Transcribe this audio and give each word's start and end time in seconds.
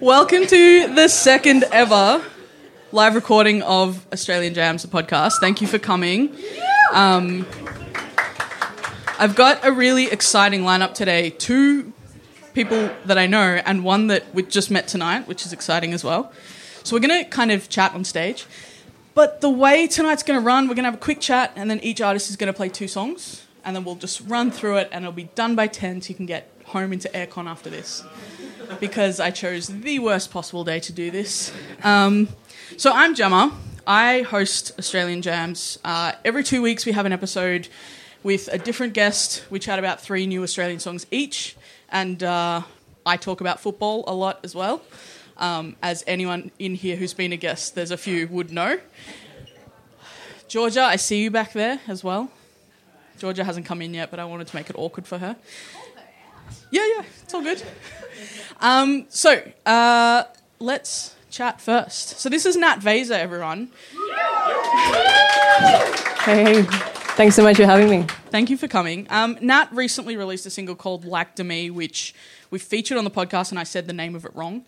Welcome 0.00 0.46
to 0.46 0.94
the 0.94 1.08
second 1.08 1.64
ever 1.70 2.24
live 2.90 3.14
recording 3.14 3.60
of 3.60 4.06
Australian 4.14 4.54
Jams, 4.54 4.80
the 4.80 4.88
podcast. 4.88 5.34
Thank 5.40 5.60
you 5.60 5.66
for 5.66 5.78
coming. 5.78 6.34
Um, 6.94 7.46
I've 9.18 9.36
got 9.36 9.62
a 9.62 9.70
really 9.70 10.06
exciting 10.06 10.62
lineup 10.62 10.94
today. 10.94 11.28
Two 11.28 11.92
people 12.54 12.88
that 13.04 13.18
I 13.18 13.26
know, 13.26 13.60
and 13.66 13.84
one 13.84 14.06
that 14.06 14.34
we 14.34 14.42
just 14.42 14.70
met 14.70 14.88
tonight, 14.88 15.28
which 15.28 15.44
is 15.44 15.52
exciting 15.52 15.92
as 15.92 16.02
well. 16.02 16.32
So 16.82 16.96
we're 16.96 17.06
going 17.06 17.22
to 17.22 17.28
kind 17.28 17.52
of 17.52 17.68
chat 17.68 17.92
on 17.92 18.04
stage. 18.04 18.46
But 19.12 19.42
the 19.42 19.50
way 19.50 19.86
tonight's 19.86 20.22
going 20.22 20.40
to 20.40 20.44
run, 20.44 20.66
we're 20.66 20.76
going 20.76 20.84
to 20.84 20.92
have 20.92 20.94
a 20.94 21.04
quick 21.04 21.20
chat, 21.20 21.52
and 21.56 21.70
then 21.70 21.78
each 21.80 22.00
artist 22.00 22.30
is 22.30 22.36
going 22.36 22.50
to 22.50 22.56
play 22.56 22.70
two 22.70 22.88
songs, 22.88 23.44
and 23.66 23.76
then 23.76 23.84
we'll 23.84 23.96
just 23.96 24.22
run 24.22 24.50
through 24.50 24.78
it, 24.78 24.88
and 24.92 25.04
it'll 25.04 25.12
be 25.12 25.24
done 25.34 25.54
by 25.54 25.66
10 25.66 26.00
so 26.00 26.08
you 26.08 26.14
can 26.14 26.24
get 26.24 26.50
home 26.64 26.90
into 26.90 27.10
aircon 27.10 27.44
after 27.44 27.68
this 27.68 28.02
because 28.78 29.18
I 29.18 29.30
chose 29.30 29.66
the 29.66 29.98
worst 29.98 30.30
possible 30.30 30.64
day 30.64 30.80
to 30.80 30.92
do 30.92 31.10
this. 31.10 31.52
Um, 31.82 32.28
so 32.76 32.92
I'm 32.92 33.14
Gemma. 33.14 33.56
I 33.86 34.22
host 34.22 34.72
Australian 34.78 35.22
Jams. 35.22 35.78
Uh, 35.84 36.12
every 36.24 36.44
two 36.44 36.62
weeks, 36.62 36.86
we 36.86 36.92
have 36.92 37.06
an 37.06 37.12
episode 37.12 37.68
with 38.22 38.48
a 38.52 38.58
different 38.58 38.92
guest. 38.92 39.44
We 39.50 39.58
chat 39.58 39.78
about 39.78 40.00
three 40.00 40.26
new 40.26 40.42
Australian 40.42 40.78
songs 40.78 41.06
each, 41.10 41.56
and 41.90 42.22
uh, 42.22 42.62
I 43.04 43.16
talk 43.16 43.40
about 43.40 43.60
football 43.60 44.04
a 44.06 44.14
lot 44.14 44.40
as 44.44 44.54
well. 44.54 44.82
Um, 45.38 45.76
as 45.82 46.04
anyone 46.06 46.50
in 46.58 46.74
here 46.74 46.96
who's 46.96 47.14
been 47.14 47.32
a 47.32 47.36
guest, 47.36 47.74
there's 47.74 47.90
a 47.90 47.96
few 47.96 48.28
would 48.28 48.52
know. 48.52 48.78
Georgia, 50.48 50.82
I 50.82 50.96
see 50.96 51.22
you 51.22 51.30
back 51.30 51.52
there 51.52 51.80
as 51.88 52.04
well. 52.04 52.30
Georgia 53.18 53.44
hasn't 53.44 53.66
come 53.66 53.82
in 53.82 53.94
yet, 53.94 54.10
but 54.10 54.20
I 54.20 54.24
wanted 54.24 54.46
to 54.48 54.56
make 54.56 54.68
it 54.68 54.76
awkward 54.76 55.06
for 55.06 55.18
her. 55.18 55.36
Yeah, 56.70 56.86
yeah, 56.96 57.04
it's 57.22 57.34
all 57.34 57.42
good. 57.42 57.62
Um, 58.60 59.06
so 59.08 59.42
uh, 59.66 60.24
let's 60.58 61.14
chat 61.30 61.60
first. 61.60 62.20
So 62.20 62.28
this 62.28 62.44
is 62.46 62.56
Nat 62.56 62.80
Vesa, 62.80 63.12
everyone. 63.12 63.70
Hey, 66.24 66.62
thanks 67.16 67.36
so 67.36 67.42
much 67.42 67.56
for 67.56 67.66
having 67.66 67.88
me. 67.88 68.06
Thank 68.30 68.50
you 68.50 68.56
for 68.56 68.68
coming. 68.68 69.06
Um, 69.10 69.38
Nat 69.40 69.68
recently 69.72 70.16
released 70.16 70.46
a 70.46 70.50
single 70.50 70.74
called 70.74 71.04
"Like 71.04 71.34
Demi," 71.34 71.70
which 71.70 72.14
we 72.50 72.58
featured 72.58 72.98
on 72.98 73.04
the 73.04 73.10
podcast, 73.10 73.50
and 73.50 73.58
I 73.58 73.64
said 73.64 73.86
the 73.86 73.92
name 73.92 74.14
of 74.14 74.24
it 74.24 74.34
wrong. 74.34 74.64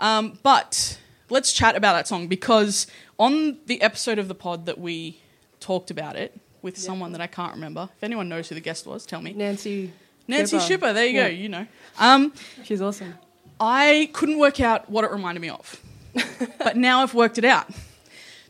Um, 0.00 0.38
but 0.42 0.98
let's 1.30 1.52
chat 1.52 1.76
about 1.76 1.94
that 1.94 2.08
song 2.08 2.28
because 2.28 2.86
on 3.18 3.58
the 3.66 3.80
episode 3.82 4.18
of 4.18 4.28
the 4.28 4.34
pod 4.34 4.66
that 4.66 4.78
we 4.78 5.20
talked 5.60 5.90
about 5.90 6.16
it 6.16 6.38
with 6.62 6.76
someone 6.76 7.12
that 7.12 7.20
I 7.20 7.26
can't 7.26 7.54
remember. 7.54 7.88
If 7.96 8.02
anyone 8.02 8.28
knows 8.28 8.48
who 8.48 8.54
the 8.54 8.60
guest 8.60 8.86
was, 8.86 9.06
tell 9.06 9.22
me. 9.22 9.32
Nancy. 9.32 9.92
Nancy 10.28 10.58
Shipper. 10.58 10.66
Shipper. 10.66 10.92
There 10.92 11.06
you 11.06 11.12
Yeah. 11.16 11.28
go. 11.28 11.34
You 11.34 11.48
know. 11.48 11.66
Um, 11.98 12.32
She's 12.64 12.80
awesome. 12.82 13.14
I 13.60 14.10
couldn't 14.12 14.38
work 14.38 14.60
out 14.60 14.90
what 14.90 15.04
it 15.04 15.10
reminded 15.10 15.40
me 15.40 15.48
of, 15.48 15.80
but 16.58 16.76
now 16.76 17.02
I've 17.02 17.14
worked 17.14 17.38
it 17.38 17.44
out. 17.44 17.68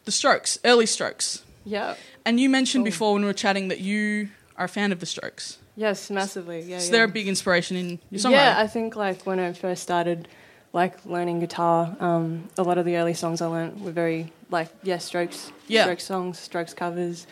The 0.04 0.10
Strokes, 0.12 0.58
early 0.64 0.86
Strokes, 0.86 1.42
Yeah. 1.64 1.94
and 2.24 2.40
you 2.40 2.48
mentioned 2.48 2.82
Cool. 2.84 2.90
before 2.90 3.12
when 3.14 3.22
we 3.22 3.26
were 3.28 3.32
chatting 3.32 3.68
that 3.68 3.80
you 3.80 4.30
are 4.56 4.64
a 4.64 4.68
fan 4.68 4.90
of 4.92 4.98
the 5.00 5.06
Strokes. 5.06 5.58
Yes, 5.76 6.10
massively. 6.10 6.60
Yeah. 6.62 6.78
So 6.78 6.86
yeah. 6.86 6.90
they're 6.92 7.04
a 7.04 7.08
big 7.08 7.28
inspiration 7.28 7.76
in 7.76 7.98
your 8.10 8.18
songwriting. 8.20 8.30
Yeah, 8.32 8.54
I 8.58 8.66
think 8.66 8.96
like 8.96 9.22
when 9.26 9.38
I 9.38 9.52
first 9.52 9.82
started, 9.82 10.26
like 10.72 11.04
learning 11.06 11.40
guitar, 11.40 11.94
um, 12.00 12.48
a 12.58 12.62
lot 12.62 12.78
of 12.78 12.84
the 12.84 12.96
early 12.96 13.14
songs 13.14 13.40
I 13.40 13.46
learned 13.46 13.80
were 13.84 13.92
very 13.92 14.32
like 14.50 14.68
yeah, 14.82 14.98
Strokes, 14.98 15.52
Yeah. 15.68 15.82
Strokes 15.82 16.04
songs, 16.04 16.38
Strokes 16.38 16.72
covers. 16.74 17.26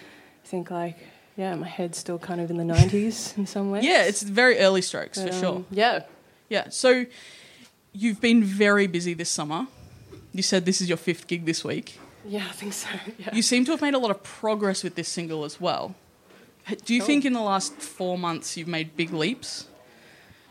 I 0.44 0.46
think 0.48 0.70
like 0.70 0.98
yeah, 1.36 1.54
my 1.54 1.66
head's 1.68 1.98
still 1.98 2.18
kind 2.18 2.40
of 2.40 2.50
in 2.50 2.56
the 2.56 2.64
'90s 2.64 3.36
in 3.38 3.46
some 3.46 3.70
ways. 3.70 3.84
yeah, 3.84 4.04
it's 4.04 4.22
very 4.22 4.58
early 4.58 4.82
Strokes 4.82 5.20
for 5.22 5.32
um, 5.32 5.40
sure. 5.40 5.64
Yeah. 5.70 6.04
Yeah. 6.48 6.68
So 6.68 7.06
you've 7.92 8.20
been 8.20 8.44
very 8.44 8.86
busy 8.86 9.14
this 9.14 9.30
summer. 9.30 9.66
You 10.32 10.42
said 10.42 10.64
this 10.64 10.80
is 10.80 10.88
your 10.88 10.98
fifth 10.98 11.26
gig 11.26 11.44
this 11.44 11.64
week. 11.64 11.98
Yeah, 12.26 12.46
I 12.48 12.52
think 12.52 12.72
so. 12.72 12.88
Yeah. 13.18 13.34
You 13.34 13.42
seem 13.42 13.64
to 13.66 13.70
have 13.72 13.82
made 13.82 13.94
a 13.94 13.98
lot 13.98 14.10
of 14.10 14.22
progress 14.22 14.82
with 14.82 14.94
this 14.94 15.08
single 15.08 15.44
as 15.44 15.60
well. 15.60 15.94
Do 16.86 16.94
you 16.94 17.00
Cool. 17.00 17.06
think 17.06 17.24
in 17.26 17.34
the 17.34 17.42
last 17.42 17.74
four 17.74 18.16
months 18.16 18.56
you've 18.56 18.68
made 18.68 18.96
big 18.96 19.12
leaps? 19.12 19.66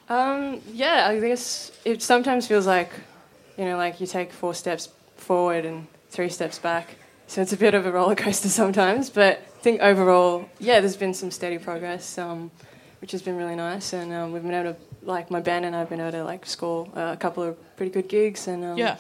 Um, 0.10 0.62
yeah, 0.72 1.08
I 1.10 1.20
guess 1.20 1.72
it 1.86 2.02
sometimes 2.02 2.46
feels 2.48 2.68
like, 2.68 2.92
you 3.58 3.66
know, 3.66 3.78
like 3.78 4.00
you 4.00 4.06
take 4.08 4.32
four 4.32 4.54
steps 4.54 4.90
forward 5.18 5.66
and 5.66 5.88
three 6.10 6.30
steps 6.30 6.60
back. 6.60 6.96
So 7.28 7.42
it's 7.42 7.54
a 7.54 7.58
bit 7.58 7.74
of 7.74 7.86
a 7.86 7.92
roller 7.92 8.16
coaster 8.16 8.50
sometimes. 8.62 9.10
But 9.10 9.42
think 9.64 9.82
overall, 9.82 10.48
yeah, 10.60 10.80
there's 10.82 10.98
been 10.98 11.14
some 11.14 11.32
steady 11.32 11.58
progress, 11.58 12.18
um, 12.18 12.52
which 13.02 13.12
has 13.14 13.22
been 13.22 13.38
really 13.38 13.56
nice. 13.56 13.94
And 13.94 14.12
um, 14.14 14.32
we've 14.34 14.44
been 14.44 14.54
able 14.54 14.74
to, 14.74 14.80
like, 15.02 15.32
my 15.32 15.40
band 15.40 15.66
and 15.66 15.76
I 15.76 15.80
have 15.80 15.90
been 15.90 16.00
able 16.02 16.12
to, 16.12 16.24
like, 16.24 16.46
score 16.46 16.88
uh, 16.96 17.14
a 17.14 17.18
couple 17.18 17.44
of 17.44 17.56
pretty 17.78 17.92
good 17.92 18.08
gigs. 18.08 18.48
And 18.48 18.64
um, 18.64 18.78
Yeah. 18.78 18.98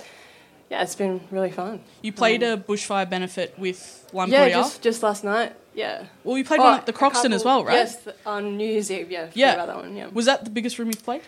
yeah, 0.71 0.81
it's 0.81 0.95
been 0.95 1.21
really 1.31 1.51
fun. 1.51 1.81
You 2.01 2.13
played 2.13 2.43
Um, 2.43 2.59
a 2.59 2.61
bushfire 2.63 3.09
benefit 3.09 3.53
with 3.57 4.09
Lime 4.13 4.31
Yeah, 4.31 4.49
just, 4.49 4.81
just 4.81 5.03
last 5.03 5.23
night. 5.23 5.53
Yeah. 5.75 6.05
Well, 6.23 6.37
you 6.37 6.45
played 6.45 6.59
Oh, 6.61 6.65
one 6.65 6.77
at 6.79 6.85
the 6.85 6.93
Croxton 6.93 7.33
as 7.33 7.43
well, 7.43 7.65
right? 7.65 7.73
Yes, 7.73 8.07
on 8.25 8.57
New 8.57 8.67
Year's 8.67 8.89
Eve. 8.91 9.11
Yeah. 9.11 9.27
Yeah. 9.33 9.65
That 9.65 9.75
one. 9.75 9.95
Yeah. 9.95 10.07
Was 10.13 10.25
that 10.27 10.45
the 10.45 10.51
biggest 10.51 10.77
room 10.79 10.87
you've 10.89 11.03
played? 11.03 11.21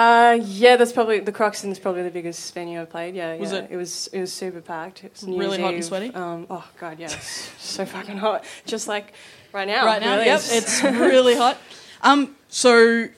Uh, 0.00 0.38
yeah, 0.44 0.76
that's 0.76 0.92
probably 0.92 1.20
the 1.20 1.32
Croxton's 1.32 1.78
probably 1.78 2.02
the 2.02 2.10
biggest 2.10 2.54
venue 2.54 2.80
I've 2.80 2.90
played. 2.90 3.14
Yeah, 3.14 3.36
Was 3.36 3.52
yeah. 3.52 3.58
it- 3.60 3.68
it 3.72 3.76
was 3.76 4.06
it 4.12 4.20
was 4.20 4.32
super 4.32 4.60
packed. 4.60 5.04
It 5.04 5.12
was 5.12 5.26
New 5.26 5.38
Really 5.38 5.58
Year's 5.58 5.60
hot 5.66 5.74
and 5.74 5.84
sweaty? 5.84 6.14
Um, 6.14 6.46
oh 6.48 6.66
god, 6.78 6.98
yeah, 6.98 7.06
it's 7.06 7.50
so 7.58 7.84
fucking 7.84 8.16
hot. 8.16 8.44
Just 8.64 8.88
like 8.88 9.12
right 9.52 9.68
now. 9.68 9.84
right 9.84 10.00
now, 10.00 10.14
really. 10.14 10.26
yep, 10.26 10.40
it's 10.44 10.82
really 10.82 11.36
hot. 11.36 11.58
Um, 12.02 12.36
so 12.48 13.08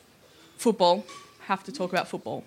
football. 0.57 1.05
Have 1.47 1.63
to 1.65 1.73
talk 1.73 1.91
about 1.93 2.09
football. 2.09 2.45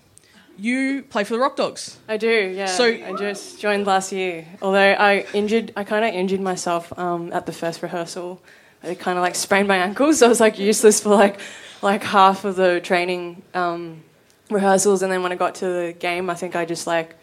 You 0.57 1.03
play 1.03 1.23
for 1.25 1.33
the 1.33 1.39
Rock 1.39 1.55
Dogs. 1.57 1.97
I 2.07 2.15
do. 2.17 2.29
Yeah. 2.55 2.65
So- 2.67 2.85
I 2.87 3.13
just 3.19 3.59
joined 3.59 3.85
last 3.85 4.11
year. 4.11 4.45
Although 4.61 4.93
I 4.97 5.25
injured, 5.33 5.73
I 5.75 5.83
kind 5.83 6.05
of 6.05 6.13
injured 6.13 6.39
myself 6.41 6.97
um, 6.97 7.31
at 7.33 7.45
the 7.45 7.51
first 7.51 7.81
rehearsal. 7.83 8.41
I 8.81 8.95
kind 8.95 9.17
of 9.17 9.21
like 9.21 9.35
sprained 9.35 9.67
my 9.67 9.77
ankle, 9.77 10.13
so 10.13 10.25
I 10.29 10.29
was 10.29 10.39
like 10.39 10.57
useless 10.57 11.01
for 11.01 11.09
like 11.09 11.39
like 11.81 12.03
half 12.03 12.45
of 12.45 12.55
the 12.55 12.79
training 12.81 13.43
um, 13.53 14.01
rehearsals, 14.49 15.01
and 15.01 15.11
then 15.11 15.23
when 15.23 15.31
I 15.31 15.35
got 15.35 15.55
to 15.55 15.65
the 15.65 15.93
game, 15.97 16.29
I 16.29 16.35
think 16.35 16.55
I 16.55 16.65
just 16.65 16.87
like. 16.87 17.15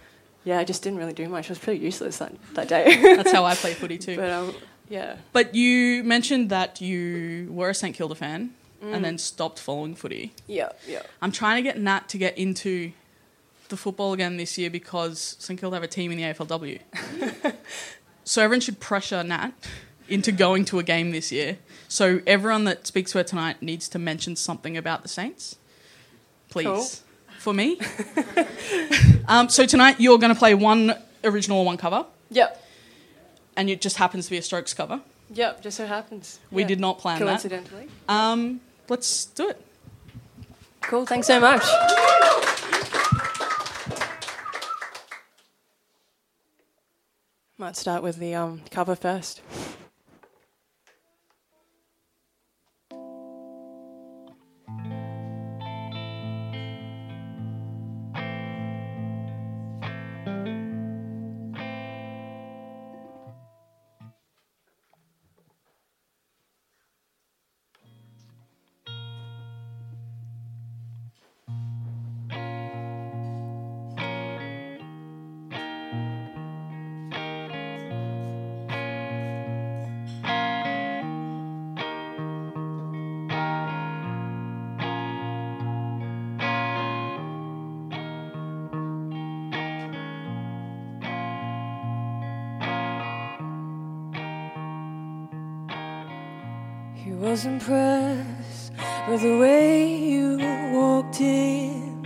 Yeah, 0.45 0.59
I 0.59 0.65
just 0.65 0.83
didn't 0.83 0.99
really 0.99 1.13
do 1.13 1.29
much. 1.29 1.49
I 1.49 1.53
was 1.53 1.61
pretty 1.61 1.79
useless 1.79 2.19
that, 2.19 2.33
that 2.55 2.67
day. 2.67 3.01
That's 3.15 3.31
how 3.31 3.45
I 3.45 3.55
play 3.55 3.75
footy 3.75 3.97
too. 3.97 4.17
But 4.23 4.29
um, 4.31 4.53
yeah, 4.89 5.15
But 5.33 5.55
you 5.55 6.03
mentioned 6.03 6.51
that 6.51 6.81
you 6.81 7.47
were 7.53 7.71
a 7.71 7.75
St 7.75 7.95
Kilda 7.95 8.17
fan 8.17 8.51
Mm. 8.83 8.95
and 8.95 9.05
then 9.05 9.17
stopped 9.19 9.61
following 9.61 9.95
footy. 9.95 10.33
yeah, 10.49 10.71
yeah. 10.89 11.03
I'm 11.23 11.31
trying 11.31 11.63
to 11.63 11.63
get 11.63 11.79
Nat 11.79 12.09
to 12.09 12.19
get 12.19 12.37
into 12.37 12.91
the 13.69 13.77
football 13.77 14.13
again 14.13 14.37
this 14.37 14.59
year 14.59 14.71
because 14.71 15.37
St 15.39 15.61
Kilda 15.61 15.77
have 15.77 15.85
a 15.85 15.87
team 15.87 16.11
in 16.11 16.19
the 16.19 16.25
AFLW. 16.25 16.81
so 18.25 18.43
everyone 18.43 18.61
should 18.61 18.81
pressure 18.81 19.23
Nat 19.23 19.53
into 20.09 20.33
going 20.33 20.65
to 20.65 20.81
a 20.81 20.83
game 20.83 21.13
this 21.13 21.31
year. 21.31 21.59
So 21.87 22.21
everyone 22.27 22.65
that 22.65 22.89
speaks 22.89 23.13
to 23.13 23.19
her 23.19 23.25
tonight 23.25 23.63
needs 23.63 23.89
to 23.91 24.01
mention 24.01 24.35
something 24.35 24.77
about 24.77 25.03
the 25.03 25.09
Saints. 25.09 25.55
Please. 26.49 26.67
Cool. 26.67 26.87
For 27.43 27.53
me. 27.53 27.79
um, 29.29 29.49
so 29.49 29.67
tonight 29.67 29.97
you're 29.99 30.19
going 30.19 30.33
to 30.33 30.39
play 30.39 30.55
one 30.55 30.95
original, 31.25 31.65
one 31.65 31.77
cover, 31.77 32.07
Yep. 32.31 32.65
and 33.57 33.69
it 33.69 33.81
just 33.81 33.97
happens 33.97 34.27
to 34.27 34.31
be 34.31 34.39
a 34.39 34.43
Strokes 34.43 34.73
cover. 34.73 35.01
Yep. 35.35 35.63
Just 35.63 35.77
so 35.77 35.87
happens. 35.87 36.39
We 36.51 36.63
Yeah. 36.63 36.69
did 36.69 36.81
not 36.81 36.99
plan 36.99 37.19
that. 37.19 37.27
Coincidentally. 37.27 37.89
Um, 38.09 38.61
let's 38.89 39.27
do 39.27 39.49
it. 39.49 39.61
Cool. 40.83 41.07
Thanks 41.07 41.27
so 41.27 41.41
much. 41.41 41.63
Might 47.59 47.77
start 47.77 48.03
with 48.03 48.17
the 48.17 48.35
um, 48.35 48.63
cover 48.71 48.97
first. 48.97 49.41
Was 97.43 97.47
impressed 97.47 98.73
by 98.77 99.17
the 99.17 99.37
way 99.39 99.95
you 99.95 100.39
walked 100.73 101.21
in. 101.21 102.03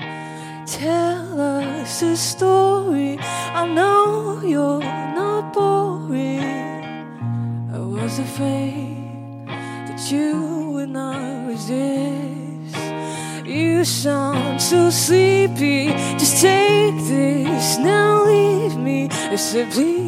Tell 0.67 1.41
us 1.41 2.03
a 2.03 2.17
story. 2.17 3.19
I 3.21 3.67
know 3.67 4.41
you're 4.43 4.81
not 4.81 5.53
boring. 5.53 6.41
I 7.75 7.79
was 7.79 8.19
afraid 8.19 9.47
that 9.89 10.11
you 10.11 10.71
would 10.73 10.91
not 10.91 11.49
resist. 11.49 12.77
You 13.45 13.85
sound 13.85 14.61
so 14.63 14.91
sleepy. 14.91 15.89
Just 16.19 16.41
take 16.41 16.97
this, 17.09 17.79
now 17.79 18.25
leave 18.25 18.77
me. 18.77 19.09
I 19.11 19.37
said, 19.37 19.71
please 19.73 20.06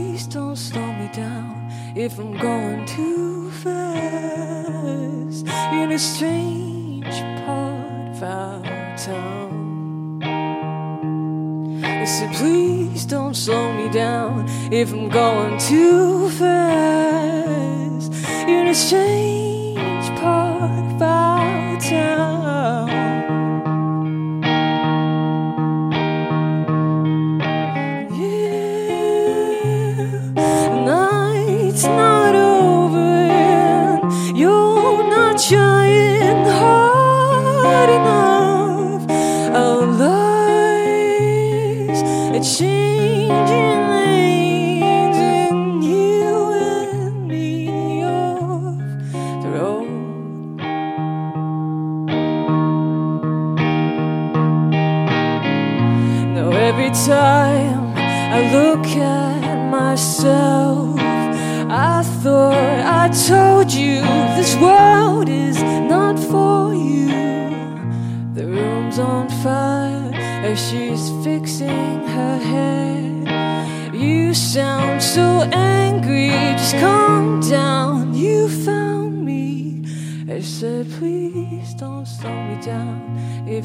if 1.99 2.17
I'm 2.21 2.39
going 2.39 2.87
too 2.87 3.51
fast 3.51 5.45
in 5.73 5.91
a 5.91 5.99
strange 5.99 7.05
part 7.45 8.15
of 8.15 8.23
our 8.23 8.63
town. 8.97 10.23
I 11.83 12.05
said, 12.05 12.33
please 12.37 13.05
don't 13.05 13.35
slow 13.35 13.73
me 13.73 13.89
down 13.89 14.47
if 14.73 14.93
I'm 14.93 15.09
going 15.09 15.59
too 15.59 16.29
fast 16.31 18.13
in 18.47 18.69
a 18.69 18.75
strange 18.75 20.09
part 20.21 20.95
of 20.95 21.03
our 21.03 21.81
town. 21.81 22.38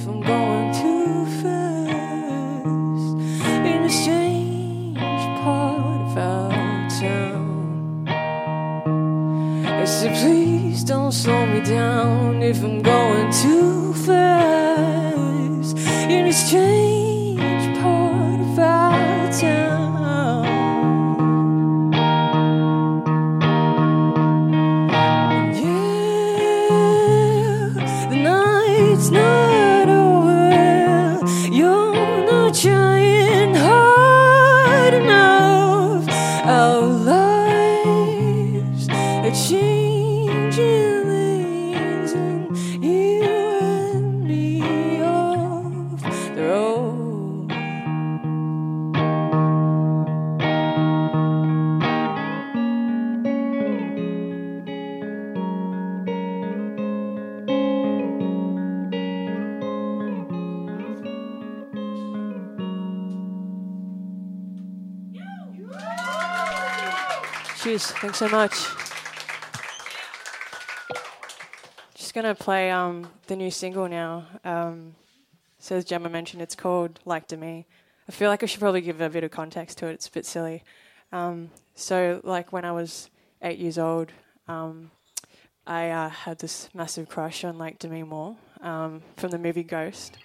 If 0.04 0.10
I'm 0.10 0.20
going 0.20 0.74
too 0.74 1.26
fast 1.42 3.16
in 3.72 3.84
a 3.86 3.90
strange 3.90 4.98
part 4.98 6.02
of 6.02 6.18
our 6.18 6.90
town. 7.00 8.06
I 9.66 9.86
said, 9.86 10.14
please 10.18 10.84
don't 10.84 11.14
slow 11.14 11.46
me 11.46 11.62
down 11.62 12.44
if 12.44 12.62
I'm 12.66 12.82
going 12.82 13.32
too 13.32 13.94
fast 13.94 15.78
in 16.10 16.28
a 16.28 16.34
strange 16.34 16.93
Thanks 68.14 68.32
so 68.32 68.38
much. 68.38 68.52
Just 71.96 72.14
gonna 72.14 72.36
play 72.36 72.70
um, 72.70 73.10
the 73.26 73.36
new 73.36 73.50
single 73.50 73.90
now. 73.90 74.28
Um, 74.46 74.94
so 75.58 75.78
as 75.78 75.84
Gemma 75.84 76.10
mentioned, 76.10 76.40
it's 76.44 76.56
called 76.56 77.00
"Like 77.06 77.28
Demi." 77.28 77.66
I 78.08 78.12
feel 78.12 78.30
like 78.30 78.44
I 78.44 78.46
should 78.46 78.60
probably 78.60 78.82
give 78.82 79.02
a 79.02 79.10
bit 79.10 79.24
of 79.24 79.32
context 79.32 79.80
to 79.80 79.88
it. 79.88 79.94
It's 79.94 80.08
a 80.10 80.12
bit 80.12 80.28
silly. 80.28 80.62
Um, 81.12 81.50
so, 81.74 82.22
like 82.24 82.54
when 82.54 82.66
I 82.66 82.72
was 82.72 83.10
eight 83.42 83.58
years 83.58 83.80
old, 83.80 84.12
um, 84.48 84.92
I 85.66 85.90
uh, 85.90 86.10
had 86.10 86.38
this 86.38 86.70
massive 86.76 87.10
crush 87.10 87.44
on 87.44 87.58
like 87.58 87.80
Demi 87.80 88.04
Moore 88.04 88.36
um, 88.62 89.02
from 89.18 89.32
the 89.32 89.40
movie 89.40 89.64
Ghost. 89.64 90.20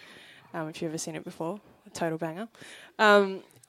Um, 0.52 0.68
if 0.68 0.82
you've 0.82 0.90
ever 0.90 0.98
seen 0.98 1.16
it 1.16 1.24
before, 1.24 1.58
a 1.86 1.90
total 1.90 2.18
banger. 2.18 2.48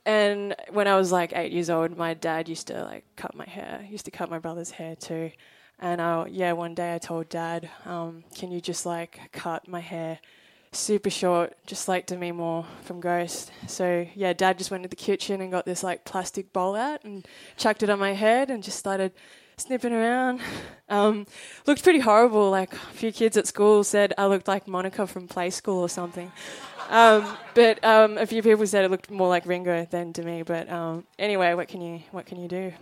And 0.09 0.55
when 0.71 0.87
I 0.87 0.95
was 0.95 1.11
like 1.11 1.33
eight 1.35 1.51
years 1.51 1.69
old, 1.69 1.95
my 1.95 2.15
dad 2.15 2.49
used 2.49 2.65
to 2.67 2.83
like 2.83 3.05
cut 3.15 3.35
my 3.35 3.45
hair. 3.45 3.83
He 3.85 3.91
used 3.91 4.05
to 4.05 4.11
cut 4.11 4.27
my 4.27 4.39
brother's 4.39 4.71
hair 4.71 4.95
too. 4.95 5.29
And 5.77 6.01
uh, 6.01 6.25
yeah, 6.27 6.53
one 6.53 6.73
day 6.73 6.95
I 6.95 6.97
told 6.97 7.29
dad, 7.29 7.69
um, 7.85 8.23
"Can 8.33 8.51
you 8.51 8.59
just 8.59 8.87
like 8.87 9.19
cut 9.31 9.67
my 9.67 9.79
hair 9.79 10.17
super 10.71 11.11
short, 11.11 11.55
just 11.67 11.87
like 11.87 12.07
Demi 12.07 12.31
Moore 12.31 12.65
from 12.81 12.99
Ghost?" 12.99 13.51
So 13.67 14.07
yeah, 14.15 14.33
dad 14.33 14.57
just 14.57 14.71
went 14.71 14.81
to 14.81 14.89
the 14.89 14.95
kitchen 14.95 15.41
and 15.41 15.51
got 15.51 15.67
this 15.67 15.83
like 15.83 16.05
plastic 16.05 16.51
bowl 16.53 16.75
out 16.75 17.03
and 17.03 17.27
chucked 17.55 17.83
it 17.83 17.91
on 17.91 17.99
my 17.99 18.13
head 18.13 18.49
and 18.49 18.63
just 18.63 18.79
started 18.79 19.11
snipping 19.61 19.93
around. 19.93 20.41
Um, 20.89 21.25
looked 21.67 21.83
pretty 21.83 21.99
horrible. 21.99 22.49
Like 22.49 22.73
a 22.73 22.93
few 22.93 23.11
kids 23.11 23.37
at 23.37 23.47
school 23.47 23.83
said 23.83 24.13
I 24.17 24.25
looked 24.27 24.47
like 24.47 24.67
Monica 24.67 25.05
from 25.05 25.27
Play 25.27 25.49
School 25.49 25.79
or 25.79 25.89
something. 25.89 26.31
Um, 26.89 27.25
but 27.53 27.83
um, 27.83 28.17
a 28.17 28.25
few 28.25 28.41
people 28.41 28.65
said 28.65 28.85
it 28.85 28.91
looked 28.91 29.11
more 29.11 29.27
like 29.27 29.45
Ringo 29.45 29.85
than 29.89 30.13
to 30.13 30.23
me. 30.23 30.43
But 30.43 30.69
um, 30.69 31.05
anyway, 31.19 31.53
what 31.53 31.67
can 31.67 31.81
you 31.81 32.01
what 32.11 32.25
can 32.25 32.39
you 32.41 32.47
do? 32.47 32.73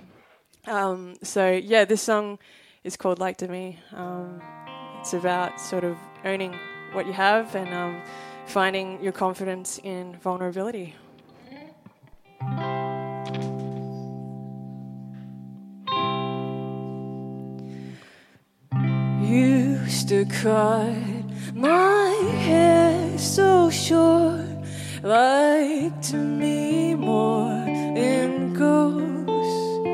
Um, 0.65 1.15
so 1.23 1.51
yeah, 1.51 1.85
this 1.85 2.01
song 2.01 2.39
is 2.83 2.95
called 2.95 3.19
"Like 3.19 3.37
Demi." 3.37 3.79
Um, 3.93 4.41
it's 4.99 5.13
about 5.13 5.59
sort 5.59 5.83
of 5.83 5.97
owning 6.23 6.55
what 6.93 7.05
you 7.05 7.13
have 7.13 7.55
and 7.55 8.01
finding 8.47 9.03
your 9.03 9.11
confidence 9.11 9.79
in 9.83 10.15
vulnerability. 10.17 10.95
Used 19.27 20.07
to 20.07 20.23
cut 20.23 20.95
my 21.53 22.15
hair 22.45 23.17
so 23.17 23.69
short, 23.69 24.47
like 25.03 26.01
Demi 26.01 26.95
Moore 26.95 27.65
in 27.67 28.53
ghosts. 28.53 29.85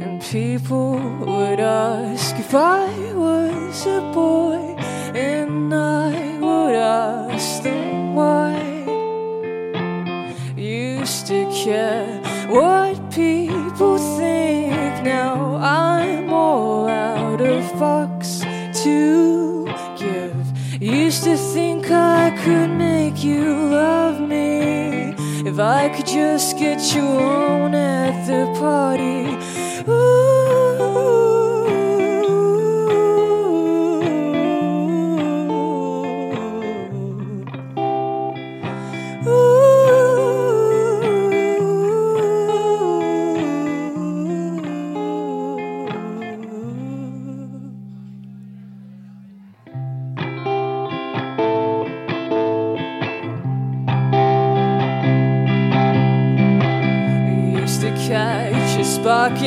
And 0.00 0.22
people 0.22 0.98
would 1.20 1.60
ask 1.60 2.34
if 2.36 2.54
I 2.54 2.88
was 3.12 3.86
a 3.86 4.00
boy, 4.14 4.74
and 5.14 5.74
I 5.74 6.38
would 6.38 6.74
ask 6.74 7.62
them 7.62 8.14
why. 8.14 8.56
Used 10.56 11.26
to 11.26 11.44
care 11.62 12.22
what 12.48 12.87
to 18.84 19.64
give. 19.98 20.36
Used 20.80 21.24
to 21.24 21.36
think 21.36 21.90
I 21.90 22.30
could 22.42 22.70
make 22.70 23.24
you 23.24 23.54
love 23.54 24.20
me 24.20 25.14
if 25.44 25.58
I 25.58 25.88
could 25.88 26.06
just 26.06 26.58
get 26.58 26.94
you 26.94 27.02
on 27.02 27.74
at 27.74 28.26
the 28.26 28.46
party. 28.58 29.57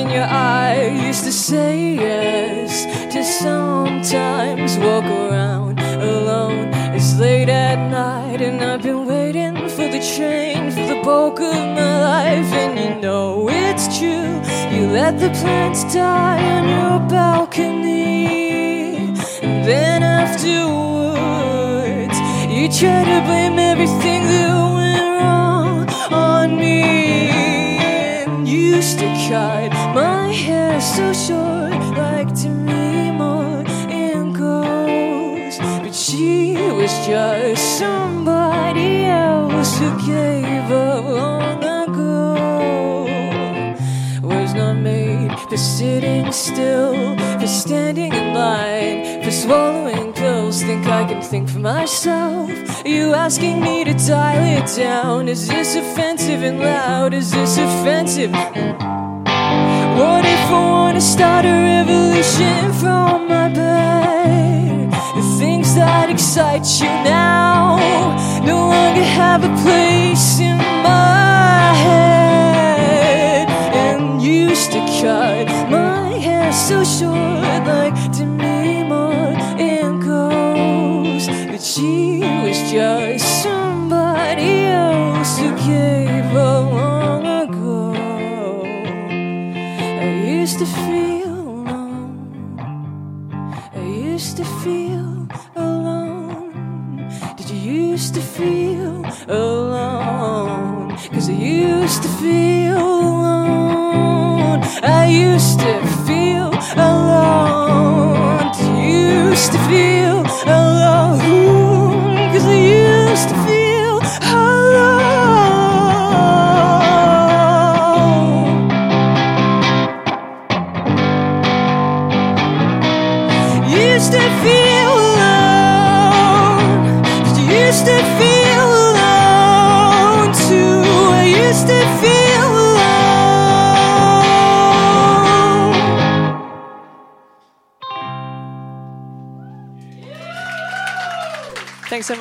In 0.02 0.10
your 0.10 0.26
eye. 0.26 0.90
Used 1.08 1.24
to 1.26 1.32
say 1.32 1.96
yes 1.96 2.86
to 3.14 3.24
sometimes 3.24 4.78
walk 4.78 5.06
around 5.06 5.80
alone. 5.80 6.70
It's 6.96 7.18
late 7.20 7.50
at 7.50 7.80
night 7.90 8.42
and 8.42 8.64
I've 8.64 8.82
been 8.82 9.06
waiting 9.06 9.56
for 9.76 9.88
the 9.96 10.02
train 10.16 10.72
for 10.72 10.86
the 10.92 11.00
bulk 11.04 11.40
of 11.40 11.54
my 11.78 11.94
life. 12.12 12.52
And 12.64 12.74
you 12.84 12.92
know 13.02 13.50
it's 13.50 13.86
true. 13.98 14.34
You 14.74 14.82
let 15.00 15.14
the 15.20 15.30
plants 15.40 15.82
die 15.94 16.42
on 16.58 16.64
your 16.78 17.00
balcony. 17.08 17.78
And 19.48 19.58
then 19.70 20.04
afterwards, 20.04 20.58
you 22.56 22.64
try 22.82 23.02
to 23.12 23.18
blame 23.28 23.58
everything 23.72 24.22
that 24.32 24.52
went 24.80 25.08
wrong 25.18 25.80
on 26.12 26.48
me. 26.58 26.82
And 27.30 28.48
to 29.00 29.08
cut 29.30 29.61
my 29.61 29.61
so 31.02 31.14
short, 31.14 31.98
like 31.98 32.30
Demi 32.36 33.12
Moore 33.12 33.66
in 33.90 34.34
ghosts. 34.34 35.60
But 35.60 35.96
she 35.96 36.54
was 36.80 36.94
just 37.08 37.80
somebody 37.80 39.06
else 39.06 39.78
who 39.80 39.90
gave 40.06 40.72
up 40.72 41.06
long 41.06 41.64
ago 41.64 42.34
was 44.22 44.54
not 44.54 44.76
made 44.76 45.32
for 45.50 45.58
sitting 45.58 46.32
still, 46.32 47.18
for 47.40 47.48
standing 47.48 48.14
in 48.14 48.34
line, 48.34 49.24
for 49.24 49.32
swallowing 49.32 50.14
pills. 50.14 50.62
Think 50.62 50.86
I 50.86 51.06
can 51.10 51.22
think 51.22 51.50
for 51.50 51.60
myself. 51.60 52.52
You 52.86 53.14
asking 53.14 53.62
me 53.62 53.84
to 53.86 53.94
dial 53.94 54.46
it 54.60 54.68
down? 54.78 55.28
Is 55.28 55.48
this 55.48 55.76
offensive 55.76 56.44
and 56.44 56.60
loud? 56.60 57.14
Is 57.14 57.32
this 57.32 57.58
offensive? 57.58 58.32
What 60.00 60.24
if 60.26 60.46
I 60.50 60.52
wanna 60.52 61.02
start 61.02 61.46
a 61.46 61.52
revolution 61.52 62.74
from 62.74 63.28
my 63.28 63.50
bed? 63.50 64.92
The 65.16 65.24
things 65.40 65.76
that 65.76 66.10
excite 66.10 66.66
you 66.80 66.90
now 67.04 67.78
no 68.46 68.70
longer 68.70 69.04
have 69.04 69.44
a 69.44 69.54
place 69.64 70.40
in 70.40 70.58
my 70.58 71.74
head. 71.86 73.50
And 73.84 74.22
used 74.22 74.72
to 74.72 74.80
cut 75.02 75.48
my 75.70 76.10
hair 76.26 76.52
so 76.54 76.84
short, 76.84 77.62
like 77.68 77.94
Demi 78.16 78.84
Moore 78.84 79.36
in 79.60 80.00
ghosts. 80.00 81.30
But 81.52 81.62
she 81.62 82.20
was 82.44 82.58
just 82.72 83.21
used 101.92 102.04
to 102.04 102.10
feel 102.24 102.78
alone. 102.78 104.62
I 104.82 105.08
used 105.08 105.60
to 105.60 106.01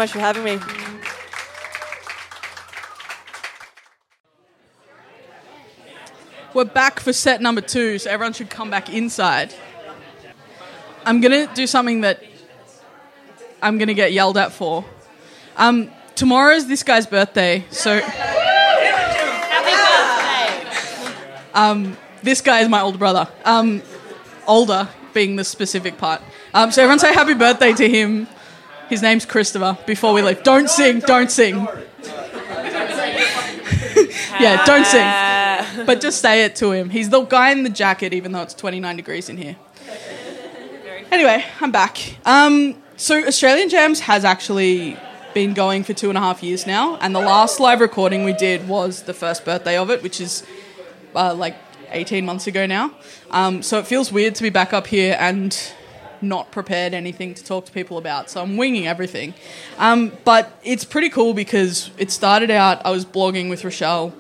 much 0.00 0.12
for 0.12 0.18
having 0.18 0.44
me. 0.44 0.58
We're 6.54 6.64
back 6.64 7.00
for 7.00 7.12
set 7.12 7.42
number 7.42 7.60
two, 7.60 7.98
so 7.98 8.10
everyone 8.10 8.32
should 8.32 8.48
come 8.48 8.70
back 8.70 8.88
inside. 8.88 9.52
I'm 11.04 11.20
gonna 11.20 11.52
do 11.52 11.66
something 11.66 12.00
that 12.00 12.24
I'm 13.60 13.76
gonna 13.76 13.92
get 13.92 14.14
yelled 14.14 14.38
at 14.38 14.52
for. 14.52 14.86
Um, 15.58 15.90
tomorrow's 16.14 16.66
this 16.66 16.82
guy's 16.82 17.06
birthday, 17.06 17.66
so. 17.68 18.00
Um, 21.52 21.98
this 22.22 22.40
guy 22.40 22.60
is 22.60 22.70
my 22.70 22.80
older 22.80 22.96
brother. 22.96 23.28
Um, 23.44 23.82
older 24.46 24.88
being 25.12 25.36
the 25.36 25.44
specific 25.44 25.98
part. 25.98 26.22
Um, 26.54 26.70
so 26.70 26.80
everyone 26.80 27.00
say 27.00 27.12
happy 27.12 27.34
birthday 27.34 27.74
to 27.74 27.86
him. 27.86 28.28
His 28.90 29.02
name's 29.02 29.24
Christopher. 29.24 29.78
Before 29.86 30.12
we 30.12 30.20
leave, 30.20 30.42
don't 30.42 30.68
sing, 30.68 30.98
don't 30.98 31.30
sing. 31.30 31.54
yeah, 34.40 34.64
don't 34.66 34.84
sing. 34.84 35.86
But 35.86 36.00
just 36.00 36.20
say 36.20 36.44
it 36.44 36.56
to 36.56 36.72
him. 36.72 36.90
He's 36.90 37.08
the 37.08 37.22
guy 37.22 37.52
in 37.52 37.62
the 37.62 37.70
jacket, 37.70 38.12
even 38.12 38.32
though 38.32 38.42
it's 38.42 38.52
29 38.52 38.96
degrees 38.96 39.28
in 39.28 39.36
here. 39.36 39.54
Anyway, 41.12 41.44
I'm 41.60 41.70
back. 41.70 42.16
Um, 42.26 42.82
so 42.96 43.24
Australian 43.24 43.68
Jams 43.68 44.00
has 44.00 44.24
actually 44.24 44.96
been 45.34 45.54
going 45.54 45.84
for 45.84 45.94
two 45.94 46.08
and 46.08 46.18
a 46.18 46.20
half 46.20 46.42
years 46.42 46.66
now, 46.66 46.96
and 46.96 47.14
the 47.14 47.20
last 47.20 47.60
live 47.60 47.80
recording 47.80 48.24
we 48.24 48.32
did 48.32 48.66
was 48.66 49.04
the 49.04 49.14
first 49.14 49.44
birthday 49.44 49.78
of 49.78 49.88
it, 49.90 50.02
which 50.02 50.20
is 50.20 50.42
uh, 51.14 51.32
like 51.32 51.54
18 51.92 52.26
months 52.26 52.48
ago 52.48 52.66
now. 52.66 52.90
Um, 53.30 53.62
so 53.62 53.78
it 53.78 53.86
feels 53.86 54.10
weird 54.10 54.34
to 54.34 54.42
be 54.42 54.50
back 54.50 54.72
up 54.72 54.88
here 54.88 55.16
and 55.20 55.56
not 56.22 56.50
prepared 56.50 56.94
anything 56.94 57.34
to 57.34 57.44
talk 57.44 57.66
to 57.66 57.72
people 57.72 57.98
about, 57.98 58.30
so 58.30 58.42
I'm 58.42 58.56
winging 58.56 58.86
everything. 58.86 59.34
Um, 59.78 60.12
but 60.24 60.58
it's 60.62 60.84
pretty 60.84 61.08
cool 61.08 61.34
because 61.34 61.90
it 61.98 62.10
started 62.10 62.50
out 62.50 62.84
I 62.84 62.90
was 62.90 63.04
blogging 63.04 63.50
with 63.50 63.64
Rochelle, 63.64 64.14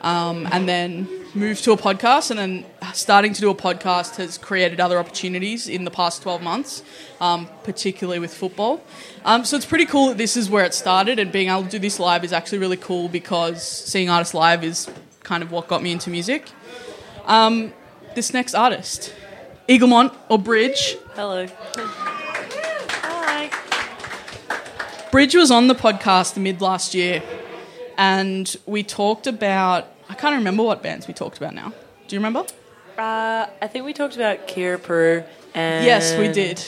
um, 0.00 0.46
and 0.52 0.68
then 0.68 1.08
moved 1.34 1.64
to 1.64 1.72
a 1.72 1.76
podcast, 1.76 2.30
and 2.30 2.38
then 2.38 2.66
starting 2.94 3.32
to 3.32 3.40
do 3.40 3.50
a 3.50 3.54
podcast 3.54 4.16
has 4.16 4.38
created 4.38 4.80
other 4.80 4.98
opportunities 4.98 5.68
in 5.68 5.84
the 5.84 5.90
past 5.90 6.22
12 6.22 6.42
months, 6.42 6.82
um, 7.20 7.48
particularly 7.64 8.18
with 8.18 8.32
football. 8.32 8.80
Um, 9.24 9.44
so 9.44 9.56
it's 9.56 9.66
pretty 9.66 9.86
cool 9.86 10.08
that 10.08 10.18
this 10.18 10.36
is 10.36 10.48
where 10.48 10.64
it 10.64 10.74
started, 10.74 11.18
and 11.18 11.32
being 11.32 11.48
able 11.48 11.64
to 11.64 11.68
do 11.68 11.78
this 11.78 11.98
live 11.98 12.24
is 12.24 12.32
actually 12.32 12.58
really 12.58 12.76
cool 12.76 13.08
because 13.08 13.62
seeing 13.62 14.08
artists 14.08 14.34
live 14.34 14.64
is 14.64 14.88
kind 15.22 15.42
of 15.42 15.50
what 15.50 15.68
got 15.68 15.82
me 15.82 15.92
into 15.92 16.10
music. 16.10 16.48
Um, 17.26 17.72
this 18.14 18.32
next 18.32 18.54
artist, 18.54 19.12
Eaglemont 19.68 20.14
or 20.28 20.38
Bridge. 20.38 20.96
Hello. 21.14 21.46
Hi. 23.02 23.50
Bridge 25.10 25.34
was 25.34 25.50
on 25.50 25.66
the 25.68 25.74
podcast 25.74 26.36
mid 26.36 26.60
last 26.60 26.94
year, 26.94 27.22
and 27.98 28.54
we 28.66 28.82
talked 28.82 29.26
about. 29.26 29.88
I 30.08 30.14
can't 30.14 30.36
remember 30.36 30.62
what 30.62 30.82
bands 30.82 31.08
we 31.08 31.14
talked 31.14 31.36
about 31.36 31.54
now. 31.54 31.72
Do 32.06 32.14
you 32.14 32.20
remember? 32.20 32.46
Uh, 32.96 33.46
I 33.60 33.66
think 33.66 33.84
we 33.84 33.92
talked 33.92 34.14
about 34.14 34.46
Kira 34.46 34.78
Puru 34.78 35.24
and 35.52 35.84
yes, 35.84 36.16
we 36.16 36.28
did. 36.28 36.62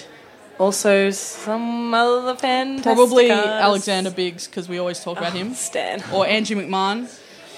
Also, 0.58 1.10
some 1.10 1.94
other 1.94 2.34
fantastic 2.34 2.82
Probably. 2.82 3.30
Alexander 3.30 4.10
Biggs 4.10 4.48
because 4.48 4.68
we 4.68 4.78
always 4.78 4.98
talk 4.98 5.18
about 5.18 5.32
him, 5.32 5.54
Stan. 5.54 6.02
or 6.12 6.26
Angie 6.26 6.56
McMahon. 6.56 7.08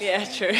Yeah, 0.01 0.25
true. 0.25 0.53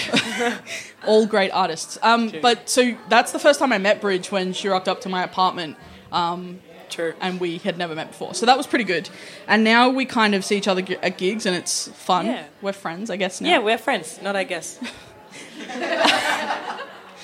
all 1.07 1.25
great 1.25 1.49
artists. 1.49 1.97
Um, 2.03 2.31
but 2.41 2.69
so 2.69 2.95
that's 3.09 3.31
the 3.31 3.39
first 3.39 3.59
time 3.59 3.73
I 3.73 3.79
met 3.79 3.99
Bridge 3.99 4.31
when 4.31 4.53
she 4.53 4.67
rocked 4.67 4.87
up 4.87 5.01
to 5.01 5.09
my 5.09 5.23
apartment, 5.23 5.77
um, 6.11 6.59
true. 6.89 7.13
and 7.19 7.39
we 7.39 7.57
had 7.57 7.77
never 7.77 7.95
met 7.95 8.09
before. 8.09 8.35
So 8.35 8.45
that 8.45 8.55
was 8.55 8.67
pretty 8.67 8.85
good. 8.85 9.09
And 9.47 9.63
now 9.63 9.89
we 9.89 10.05
kind 10.05 10.35
of 10.35 10.45
see 10.45 10.57
each 10.57 10.67
other 10.67 10.83
at 11.01 11.17
gigs, 11.17 11.47
and 11.47 11.55
it's 11.55 11.87
fun. 11.87 12.27
Yeah. 12.27 12.45
We're 12.61 12.71
friends, 12.73 13.09
I 13.09 13.15
guess. 13.15 13.41
Now. 13.41 13.49
Yeah, 13.49 13.59
we're 13.59 13.79
friends. 13.79 14.21
Not 14.21 14.35
I 14.35 14.43
guess. 14.43 14.79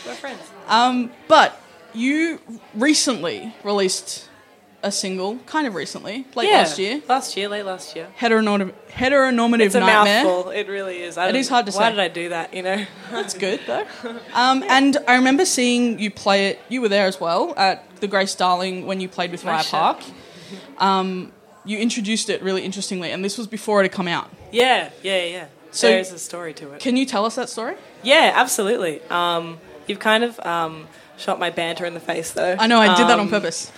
we're 0.06 0.16
friends. 0.16 0.42
Um, 0.68 1.12
but 1.28 1.62
you 1.94 2.42
recently 2.74 3.54
released 3.64 4.27
a 4.84 4.92
single, 4.92 5.38
kind 5.48 5.66
of 5.68 5.74
recently, 5.76 6.26
late 6.36 6.50
yeah, 6.50 6.58
last 6.58 6.78
year. 6.80 7.02
Last 7.08 7.36
year, 7.36 7.50
late 7.50 7.64
last 7.64 7.96
year. 7.96 8.08
Heteronormative, 8.20 8.74
heteronormative 8.92 9.62
It's 9.66 9.76
a 9.76 9.80
nightmare. 9.80 10.24
mouthful. 10.24 10.52
It 10.52 10.68
really 10.68 11.02
is. 11.02 11.18
I 11.18 11.26
It 11.26 11.32
don't- 11.32 11.42
is 11.42 11.50
hard 11.50 11.66
to 11.66 11.72
Why 11.72 11.86
say. 11.90 11.90
did 11.92 12.00
I 12.00 12.08
do 12.10 12.30
that? 12.30 12.54
You 12.54 12.62
know. 12.64 12.86
That's 13.12 13.34
good 13.34 13.60
though. 13.66 13.86
Um, 14.34 14.64
and 14.68 14.98
I 15.08 15.16
remember 15.16 15.46
seeing 15.46 16.00
you 16.00 16.12
play 16.12 16.48
it. 16.50 16.60
You 16.70 16.82
were 16.82 16.90
there 16.90 17.06
as 17.08 17.20
well 17.20 17.54
at 17.58 17.84
the 18.00 18.08
Grace 18.08 18.36
Darling 18.36 18.86
when 18.86 19.02
you 19.02 19.08
played 19.10 19.32
with 19.32 19.44
Raya. 19.44 19.70
Park. 19.70 20.00
Um, 20.78 21.32
you 21.66 21.78
introduced 21.80 22.30
it 22.30 22.42
really 22.42 22.64
interestingly, 22.64 23.12
and 23.12 23.24
this 23.26 23.38
was 23.38 23.48
before 23.48 23.82
it 23.82 23.84
had 23.84 23.92
come 23.92 24.08
out. 24.08 24.30
yeah, 24.52 24.90
yeah, 25.04 25.24
yeah. 25.26 25.46
So- 25.72 25.88
There's 25.90 26.12
a 26.12 26.20
story 26.20 26.54
to 26.56 26.72
it. 26.74 26.80
Can 26.80 26.96
you 26.96 27.06
tell 27.06 27.26
us 27.26 27.36
that 27.36 27.50
story? 27.50 27.76
Yeah, 28.04 28.32
absolutely. 28.36 29.02
Um, 29.10 29.60
you've 29.86 30.00
kind 30.00 30.24
of 30.24 30.40
um, 30.46 30.88
shot 31.18 31.40
my 31.40 31.50
banter 31.50 31.86
in 31.86 31.94
the 31.94 32.00
face, 32.00 32.32
though. 32.32 32.56
I 32.58 32.68
know 32.68 32.80
I 32.80 32.96
did 32.96 33.08
that 33.08 33.14
on 33.20 33.22
Um, 33.22 33.30
purpose. 33.30 33.72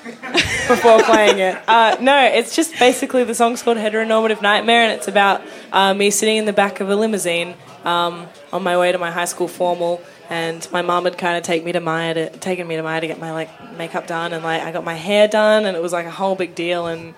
before 0.68 1.02
playing 1.02 1.38
it. 1.38 1.58
Uh, 1.68 1.96
no, 2.00 2.24
it's 2.24 2.56
just 2.56 2.78
basically 2.78 3.24
the 3.24 3.34
song's 3.34 3.62
called 3.62 3.76
Heteronormative 3.76 4.40
Nightmare, 4.40 4.82
and 4.82 4.92
it's 4.92 5.08
about 5.08 5.42
uh, 5.72 5.92
me 5.92 6.10
sitting 6.10 6.38
in 6.38 6.46
the 6.46 6.52
back 6.52 6.80
of 6.80 6.88
a 6.88 6.96
limousine 6.96 7.54
um, 7.84 8.26
on 8.52 8.62
my 8.62 8.78
way 8.78 8.92
to 8.92 8.98
my 8.98 9.10
high 9.10 9.26
school 9.26 9.48
formal. 9.48 10.00
And 10.30 10.66
my 10.70 10.80
mom 10.80 11.04
had 11.04 11.18
kind 11.18 11.36
of 11.36 11.42
take 11.42 11.64
me 11.64 11.72
to 11.72 11.80
Myer 11.80 12.14
to, 12.14 12.30
taken 12.30 12.66
me 12.66 12.76
to 12.76 12.82
Myer 12.82 13.00
to 13.00 13.06
get 13.06 13.18
my 13.18 13.32
like 13.32 13.50
makeup 13.76 14.06
done, 14.06 14.32
and 14.32 14.42
like 14.42 14.62
I 14.62 14.72
got 14.72 14.84
my 14.84 14.94
hair 14.94 15.28
done, 15.28 15.66
and 15.66 15.76
it 15.76 15.82
was 15.82 15.92
like 15.92 16.06
a 16.06 16.10
whole 16.10 16.36
big 16.36 16.54
deal. 16.54 16.86
And 16.86 17.14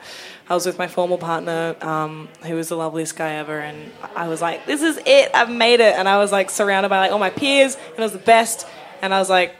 I 0.48 0.54
was 0.54 0.66
with 0.66 0.78
my 0.78 0.88
formal 0.88 1.18
partner, 1.18 1.76
um, 1.82 2.28
who 2.44 2.54
was 2.56 2.68
the 2.68 2.76
loveliest 2.76 3.16
guy 3.16 3.34
ever, 3.34 3.60
and 3.60 3.92
I 4.16 4.28
was 4.28 4.40
like, 4.40 4.66
"This 4.66 4.82
is 4.82 4.98
it! 5.06 5.30
I've 5.34 5.50
made 5.50 5.80
it!" 5.80 5.94
And 5.94 6.08
I 6.08 6.18
was 6.18 6.32
like 6.32 6.50
surrounded 6.50 6.88
by 6.88 6.98
like 6.98 7.12
all 7.12 7.18
my 7.18 7.30
peers, 7.30 7.76
and 7.76 7.98
it 7.98 8.02
was 8.02 8.12
the 8.12 8.18
best. 8.18 8.66
And 9.02 9.12
I 9.12 9.18
was 9.18 9.28
like, 9.28 9.54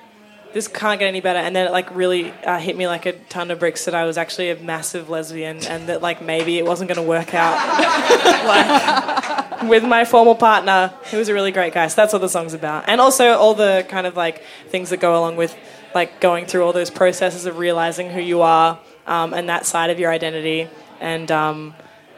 this 0.53 0.69
can't 0.69 0.99
get 0.99 1.07
any 1.07 1.21
better. 1.21 1.39
And 1.39 1.55
then 1.55 1.67
it 1.67 1.73
like 1.73 1.95
really 1.95 2.31
uh, 2.31 2.59
hit 2.59 2.77
me 2.77 2.87
like 2.87 3.07
a 3.07 3.13
ton 3.13 3.51
of 3.51 3.59
bricks 3.59 3.85
that 3.85 3.95
I 3.95 4.05
was 4.05 4.19
actually 4.19 4.51
a 4.51 4.57
massive 4.57 5.09
lesbian 5.09 5.65
and 5.67 5.89
that 5.89 6.03
like 6.03 6.23
maybe 6.23 6.59
it 6.59 6.65
wasn't 6.65 6.89
going 6.89 7.03
to 7.03 7.09
work 7.09 7.35
out 7.35 7.57
like, 9.61 9.69
with 9.69 9.85
my 9.85 10.05
formal 10.05 10.35
partner, 10.35 10.93
who 11.11 11.19
was 11.19 11.29
a 11.29 11.35
really 11.35 11.53
great 11.53 11.73
guy. 11.73 11.89
So 11.89 11.97
that's 11.97 12.13
what 12.13 12.21
the 12.21 12.29
song's 12.29 12.55
about. 12.55 12.89
And 12.89 13.01
also 13.01 13.33
all 13.33 13.55
the 13.55 13.87
kind 13.89 14.07
of 14.07 14.17
like 14.17 14.43
things 14.69 14.91
that 14.91 15.01
go 15.01 15.19
along 15.19 15.37
with 15.37 15.57
like 15.95 16.21
going 16.21 16.47
through 16.47 16.65
all 16.65 16.73
those 16.73 16.91
processes 16.91 17.47
of 17.47 17.59
realizing 17.59 18.11
who 18.11 18.21
you 18.21 18.43
are 18.43 18.79
um, 19.07 19.35
and 19.35 19.49
that 19.49 19.67
side 19.67 19.91
of 19.91 19.99
your 19.99 20.11
identity. 20.11 20.69
And 21.01 21.31
um, 21.31 21.75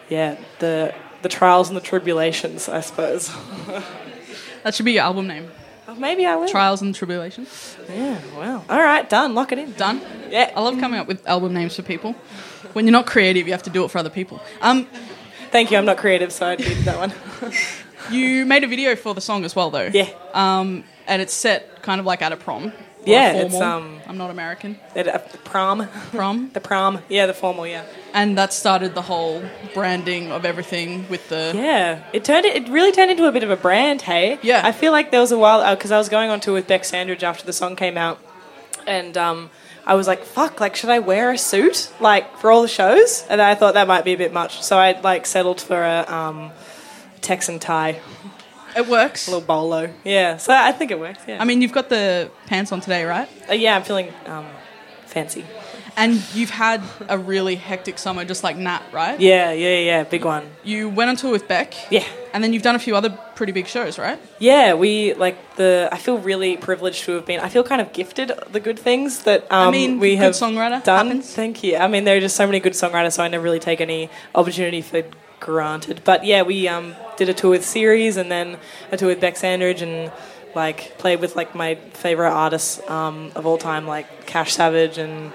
yeah, 0.09 0.37
the 0.59 0.94
the 1.23 1.29
trials 1.31 1.68
and 1.68 1.77
the 1.77 1.81
tribulations, 1.81 2.68
I 2.68 2.81
suppose. 2.81 3.35
That 4.64 4.75
should 4.75 4.87
be 4.87 4.92
your 4.92 5.03
album 5.03 5.27
name. 5.27 5.51
Maybe 5.98 6.26
I 6.26 6.37
will. 6.37 6.48
Trials 6.48 6.83
and 6.83 6.94
Tribulations. 6.94 7.76
Yeah, 7.88 8.20
well. 8.37 8.64
All 8.68 8.80
right, 8.83 9.09
done. 9.09 9.35
Lock 9.35 9.52
it 9.52 9.59
in. 9.59 9.72
Done. 9.72 10.00
Yeah. 10.30 10.52
I 10.54 10.61
love 10.61 10.78
coming 10.78 11.00
up 11.00 11.07
with 11.07 11.26
album 11.26 11.52
names 11.54 11.76
for 11.76 11.83
people. 11.83 12.12
When 12.72 12.87
you're 12.87 12.92
not 12.92 13.07
creative, 13.07 13.46
you 13.46 13.52
have 13.52 13.62
to 13.64 13.70
do 13.70 13.85
it 13.85 13.90
for 13.90 13.98
other 13.98 14.11
people. 14.11 14.40
Um, 14.61 14.87
Thank 15.50 15.70
you. 15.70 15.78
I'm 15.78 15.85
not 15.85 15.98
creative, 15.98 16.33
so 16.33 16.46
I 16.46 16.57
did 16.57 16.78
that 16.78 16.98
one. 16.98 17.52
you 18.11 18.44
made 18.44 18.64
a 18.64 18.66
video 18.66 18.96
for 18.96 19.14
the 19.14 19.20
song 19.20 19.44
as 19.44 19.54
well, 19.54 19.70
though. 19.70 19.90
Yeah. 19.92 20.09
Um, 20.33 20.85
and 21.07 21.22
it's 21.22 21.33
set 21.33 21.83
kind 21.83 22.00
of 22.00 22.07
like 22.07 22.22
at 22.22 22.33
a 22.33 22.37
prom. 22.37 22.72
Or 23.07 23.11
a 23.11 23.12
Yeah, 23.12 23.33
it's, 23.33 23.55
um, 23.61 24.01
I'm 24.07 24.17
not 24.17 24.31
American. 24.31 24.79
It- 24.95 25.09
uh, 25.09 25.19
the 25.31 25.38
prom. 25.38 25.88
Prom. 26.12 26.51
The 26.53 26.61
prom. 26.61 27.01
Yeah, 27.09 27.27
the 27.27 27.35
formal. 27.35 27.67
Yeah. 27.67 27.83
and 28.12 28.38
that 28.38 28.53
started 28.53 28.95
the 28.95 29.03
whole 29.03 29.43
branding 29.75 30.31
of 30.33 30.45
everything 30.45 31.07
with 31.09 31.29
the. 31.29 31.53
Yeah. 31.55 32.03
It 32.12 32.25
turned. 32.25 32.47
It 32.47 32.69
really 32.69 32.93
turned 32.93 33.11
into 33.11 33.27
a 33.27 33.33
bit 33.33 33.43
of 33.43 33.51
a 33.51 33.57
brand. 33.57 34.03
Hey. 34.03 34.38
Yeah. 34.43 34.61
I 34.64 34.73
feel 34.73 34.93
like 34.93 35.11
there 35.11 35.21
was 35.21 35.33
a 35.33 35.38
while 35.38 35.75
because 35.75 35.90
I 35.90 35.99
was 35.99 36.09
going 36.09 36.31
on 36.31 36.40
tour 36.40 36.55
with 36.55 36.67
Bec 36.69 36.85
Sandridge 36.85 37.23
after 37.23 37.45
the 37.45 37.53
song 37.53 37.75
came 37.77 37.97
out, 37.99 38.19
and 38.87 39.17
um, 39.17 39.51
I 39.87 39.95
was 39.95 40.07
like, 40.07 40.23
"Fuck! 40.25 40.61
Like, 40.61 40.77
should 40.77 40.90
I 40.90 41.01
wear 41.01 41.33
a 41.33 41.38
suit 41.38 41.90
like 42.01 42.38
for 42.38 42.51
all 42.53 42.62
the 42.62 42.69
shows?" 42.69 43.25
And 43.29 43.40
I 43.43 43.55
thought 43.55 43.75
that 43.75 43.88
might 43.88 44.05
be 44.05 44.12
a 44.12 44.19
bit 44.19 44.33
much, 44.33 44.62
so 44.62 44.79
I 44.79 44.99
like 45.01 45.27
settled 45.27 45.61
for 45.61 45.83
a 45.83 46.05
um, 46.09 46.53
Texan 47.21 47.59
tie, 47.59 48.01
It 48.77 48.89
works. 48.89 49.29
a 49.29 49.31
little 49.33 49.47
bolo. 49.47 49.91
Yeah. 50.05 50.37
So 50.37 50.53
I 50.53 50.73
think 50.73 50.91
it 50.91 50.99
works. 50.99 51.23
Yeah. 51.27 51.41
I 51.41 51.45
mean, 51.45 51.63
you've 51.63 51.73
got 51.73 51.89
the 51.89 52.31
pants 52.47 52.73
on 52.73 52.81
today, 52.81 53.05
right? 53.05 53.29
Uh, 53.49 53.55
yeah, 53.55 53.77
I'm 53.77 53.83
feeling 53.83 54.13
um, 54.27 54.47
fancy. 55.07 55.45
And 55.97 56.21
you've 56.35 56.51
had 56.51 56.83
a 57.09 57.17
really 57.17 57.55
hectic 57.55 57.99
summer, 57.99 58.25
just 58.25 58.43
like 58.43 58.57
Nat, 58.57 58.83
right? 58.93 59.21
Yeah, 59.21 59.53
yeah, 59.53 59.79
yeah. 59.79 60.03
Big 60.03 60.25
one. 60.25 60.51
You 60.65 60.89
went 60.89 61.09
on 61.09 61.15
tour 61.15 61.31
with 61.31 61.47
Bec. 61.47 61.73
Yeah. 61.89 62.05
And 62.33 62.43
then 62.43 62.53
you've 62.53 62.65
done 62.65 62.75
a 62.75 62.81
few 62.81 62.97
other 62.97 63.11
pretty 63.37 63.53
big 63.53 63.69
shows, 63.69 63.97
right? 63.97 64.19
Yeah, 64.41 64.75
we 64.75 65.15
like 65.15 65.37
the. 65.55 65.89
I 65.93 65.99
feel 65.99 66.19
really 66.19 66.57
privileged 66.57 67.05
to 67.05 67.13
have 67.13 67.27
been. 67.27 67.39
I 67.39 67.49
feel 67.49 67.63
kind 67.63 67.81
of 67.81 67.93
gifted 67.93 68.33
the 68.51 68.59
good 68.59 68.77
things 68.77 69.23
that 69.23 69.47
um, 69.53 69.71
mean, 69.71 70.01
we 70.01 70.17
good 70.17 70.19
have 70.19 70.33
songwriter 70.33 70.83
done. 70.83 71.07
happens. 71.07 71.33
Thank 71.33 71.63
you. 71.63 71.77
I 71.77 71.87
mean, 71.87 72.03
there 72.03 72.17
are 72.17 72.21
just 72.21 72.35
so 72.35 72.45
many 72.45 72.59
good 72.59 72.73
songwriters, 72.73 73.13
so 73.13 73.23
I 73.23 73.29
never 73.29 73.45
really 73.45 73.61
take 73.61 73.81
any 73.81 74.11
opportunity 74.35 74.83
for 74.83 75.05
granted. 75.44 76.00
But 76.04 76.24
yeah, 76.24 76.42
we 76.42 76.66
um, 76.66 76.96
did 77.16 77.28
a 77.28 77.35
tour 77.35 77.50
with 77.50 77.64
Series 77.64 78.16
and 78.16 78.30
then 78.30 78.59
a 78.90 78.96
tour 78.96 79.09
with 79.09 79.20
Bec 79.20 79.37
Sandridge 79.37 79.83
and 79.83 80.11
like 80.54 80.96
played 80.98 81.20
with 81.20 81.37
like 81.37 81.54
my 81.54 81.74
favorite 81.92 82.33
artists 82.33 82.80
um, 82.88 83.30
of 83.37 83.44
all 83.44 83.59
time, 83.59 83.87
like 83.87 84.26
Cash 84.26 84.54
Savage 84.54 84.96
and 84.98 85.33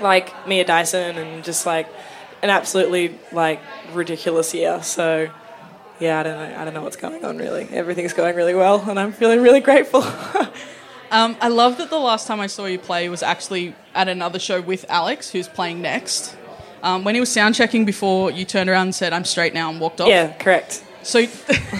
like 0.00 0.46
Mia 0.46 0.64
Dyson, 0.64 1.18
and 1.18 1.44
just 1.44 1.66
like 1.66 1.88
an 2.42 2.50
absolutely 2.50 3.18
like 3.32 3.60
ridiculous 3.92 4.54
year. 4.54 4.82
So 4.82 5.28
yeah, 5.98 6.20
I 6.20 6.22
don't 6.22 6.38
know. 6.38 6.60
I 6.60 6.64
don't 6.64 6.74
know 6.74 6.82
what's 6.82 6.96
going 6.96 7.24
on 7.24 7.36
really. 7.36 7.68
Everything's 7.70 8.12
going 8.12 8.36
really 8.36 8.54
well, 8.54 8.88
and 8.88 8.98
I'm 8.98 9.12
feeling 9.12 9.42
really 9.42 9.60
grateful. 9.60 10.04
Um, 11.10 11.36
I 11.40 11.46
love 11.46 11.78
that 11.78 11.90
the 11.90 11.98
last 11.98 12.26
time 12.26 12.40
I 12.40 12.48
saw 12.48 12.66
you 12.66 12.78
play 12.78 13.08
was 13.08 13.22
actually 13.22 13.76
at 13.94 14.08
another 14.08 14.40
show 14.40 14.60
with 14.60 14.84
Alex, 14.88 15.30
who's 15.30 15.46
playing 15.46 15.80
next. 15.80 16.36
Um, 16.84 17.02
when 17.02 17.14
he 17.14 17.20
was 17.20 17.32
sound 17.32 17.54
checking 17.54 17.86
before 17.86 18.30
you 18.30 18.44
turned 18.44 18.68
around 18.68 18.88
and 18.88 18.94
said, 18.94 19.14
I'm 19.14 19.24
straight 19.24 19.54
now 19.54 19.70
and 19.70 19.80
walked 19.80 20.02
off. 20.02 20.08
yeah, 20.08 20.34
correct. 20.34 20.84
So 21.02 21.26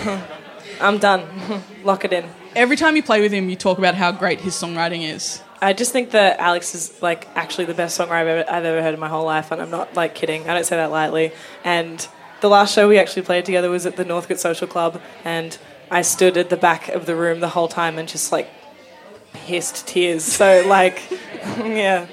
I'm 0.81 0.99
done. 0.99 1.29
Lock 1.85 2.05
it 2.07 2.13
in. 2.13 2.25
every 2.57 2.77
time 2.77 2.97
you 2.97 3.03
play 3.03 3.21
with 3.21 3.31
him, 3.31 3.51
you 3.51 3.57
talk 3.57 3.77
about 3.79 3.95
how 3.95 4.13
great 4.13 4.41
his 4.41 4.55
songwriting 4.55 5.07
is. 5.15 5.43
I 5.61 5.75
just 5.75 5.93
think 5.93 6.11
that 6.13 6.41
Alex 6.41 6.75
is 6.75 7.03
like 7.03 7.29
actually 7.37 7.67
the 7.67 7.75
best 7.75 7.99
songwriter 7.99 8.13
I've 8.13 8.27
ever, 8.29 8.51
I've 8.51 8.65
ever 8.65 8.83
heard 8.83 8.95
in 8.95 9.01
my 9.01 9.09
whole 9.09 9.25
life, 9.27 9.53
and 9.53 9.61
I'm 9.63 9.71
not 9.71 9.95
like 9.95 10.15
kidding. 10.15 10.49
I 10.49 10.55
don't 10.55 10.65
say 10.65 10.77
that 10.77 10.91
lightly. 10.91 11.33
And 11.65 12.07
the 12.41 12.49
last 12.49 12.75
show 12.75 12.89
we 12.89 12.99
actually 12.99 13.23
played 13.23 13.45
together 13.45 13.71
was 13.71 13.85
at 13.87 13.97
the 13.97 14.05
Northcote 14.05 14.39
Social 14.39 14.67
Club, 14.67 15.01
and 15.25 15.57
I 15.91 16.03
stood 16.03 16.37
at 16.37 16.49
the 16.51 16.57
back 16.57 16.89
of 16.89 17.07
the 17.07 17.15
room 17.15 17.41
the 17.41 17.49
whole 17.49 17.69
time 17.69 17.99
and 17.99 18.09
just 18.09 18.33
like 18.33 18.49
pissed 19.33 19.87
tears. 19.87 20.25
So 20.25 20.65
like, 20.67 21.03
yeah, 21.59 22.07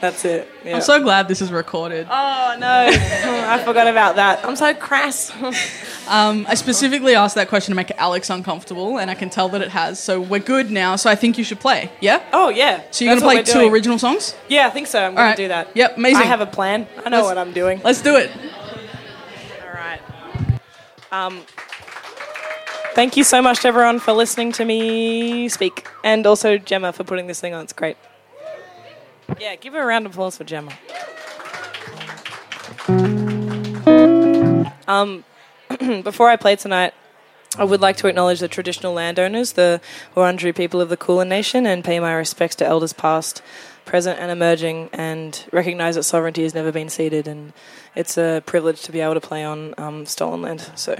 that's 0.00 0.24
it. 0.24 0.48
Yeah. 0.64 0.76
I'm 0.76 0.82
so 0.82 1.02
glad 1.02 1.28
this 1.28 1.40
is 1.42 1.50
recorded. 1.50 2.06
Oh 2.10 2.56
no, 2.58 2.88
I 2.90 3.62
forgot 3.64 3.86
about 3.88 4.16
that. 4.16 4.44
I'm 4.44 4.56
so 4.56 4.74
crass. 4.74 5.32
Um, 6.08 6.46
I 6.48 6.54
specifically 6.54 7.14
asked 7.14 7.34
that 7.34 7.48
question 7.50 7.72
to 7.72 7.76
make 7.76 7.90
Alex 7.98 8.30
uncomfortable, 8.30 8.98
and 8.98 9.10
I 9.10 9.14
can 9.14 9.28
tell 9.28 9.50
that 9.50 9.60
it 9.60 9.68
has. 9.68 10.00
So 10.02 10.22
we're 10.22 10.38
good 10.40 10.70
now. 10.70 10.96
So 10.96 11.10
I 11.10 11.14
think 11.16 11.36
you 11.36 11.44
should 11.44 11.60
play. 11.60 11.90
Yeah. 12.00 12.22
Oh 12.32 12.48
yeah. 12.48 12.80
So 12.92 13.04
you're 13.04 13.12
That's 13.14 13.22
gonna 13.22 13.34
play 13.34 13.42
two 13.42 13.52
doing. 13.58 13.70
original 13.70 13.98
songs. 13.98 14.34
Yeah, 14.48 14.66
I 14.68 14.70
think 14.70 14.86
so. 14.86 15.00
I'm 15.00 15.10
All 15.10 15.16
gonna 15.16 15.28
right. 15.28 15.36
do 15.36 15.48
that. 15.48 15.76
Yep. 15.76 15.98
Amazing. 15.98 16.22
I 16.22 16.24
have 16.24 16.40
a 16.40 16.46
plan. 16.46 16.86
I 17.04 17.10
know 17.10 17.18
Let's- 17.18 17.26
what 17.28 17.36
I'm 17.36 17.52
doing. 17.52 17.82
Let's 17.84 18.00
do 18.00 18.16
it. 18.16 18.30
All 19.66 19.74
right. 19.74 20.00
Um, 21.12 21.42
thank 22.94 23.18
you 23.18 23.22
so 23.24 23.42
much 23.42 23.60
to 23.60 23.68
everyone 23.68 23.98
for 23.98 24.12
listening 24.14 24.52
to 24.52 24.64
me 24.64 25.50
speak, 25.50 25.86
and 26.02 26.26
also 26.26 26.56
Gemma 26.56 26.94
for 26.94 27.04
putting 27.04 27.26
this 27.26 27.38
thing 27.38 27.52
on. 27.52 27.64
It's 27.64 27.74
great. 27.74 27.98
Yeah, 29.40 29.54
give 29.54 29.72
her 29.74 29.82
a 29.82 29.86
round 29.86 30.04
of 30.04 30.12
applause 30.12 30.36
for 30.36 30.44
Gemma. 30.44 30.72
Um, 34.88 35.24
before 36.02 36.28
I 36.28 36.36
play 36.36 36.56
tonight, 36.56 36.92
I 37.56 37.64
would 37.64 37.80
like 37.80 37.96
to 37.98 38.08
acknowledge 38.08 38.40
the 38.40 38.48
traditional 38.48 38.94
landowners, 38.94 39.52
the 39.52 39.80
Wurundjeri 40.16 40.56
people 40.56 40.80
of 40.80 40.88
the 40.88 40.96
Kulin 40.96 41.28
Nation, 41.28 41.66
and 41.66 41.84
pay 41.84 42.00
my 42.00 42.14
respects 42.14 42.56
to 42.56 42.66
elders 42.66 42.92
past, 42.92 43.42
present, 43.84 44.18
and 44.18 44.30
emerging, 44.30 44.90
and 44.92 45.44
recognise 45.52 45.94
that 45.94 46.02
sovereignty 46.02 46.42
has 46.42 46.54
never 46.54 46.72
been 46.72 46.88
ceded, 46.88 47.28
and 47.28 47.52
it's 47.94 48.18
a 48.18 48.42
privilege 48.44 48.82
to 48.82 48.92
be 48.92 49.00
able 49.00 49.14
to 49.14 49.20
play 49.20 49.44
on 49.44 49.74
um, 49.78 50.04
stolen 50.04 50.42
land. 50.42 50.68
So, 50.74 50.94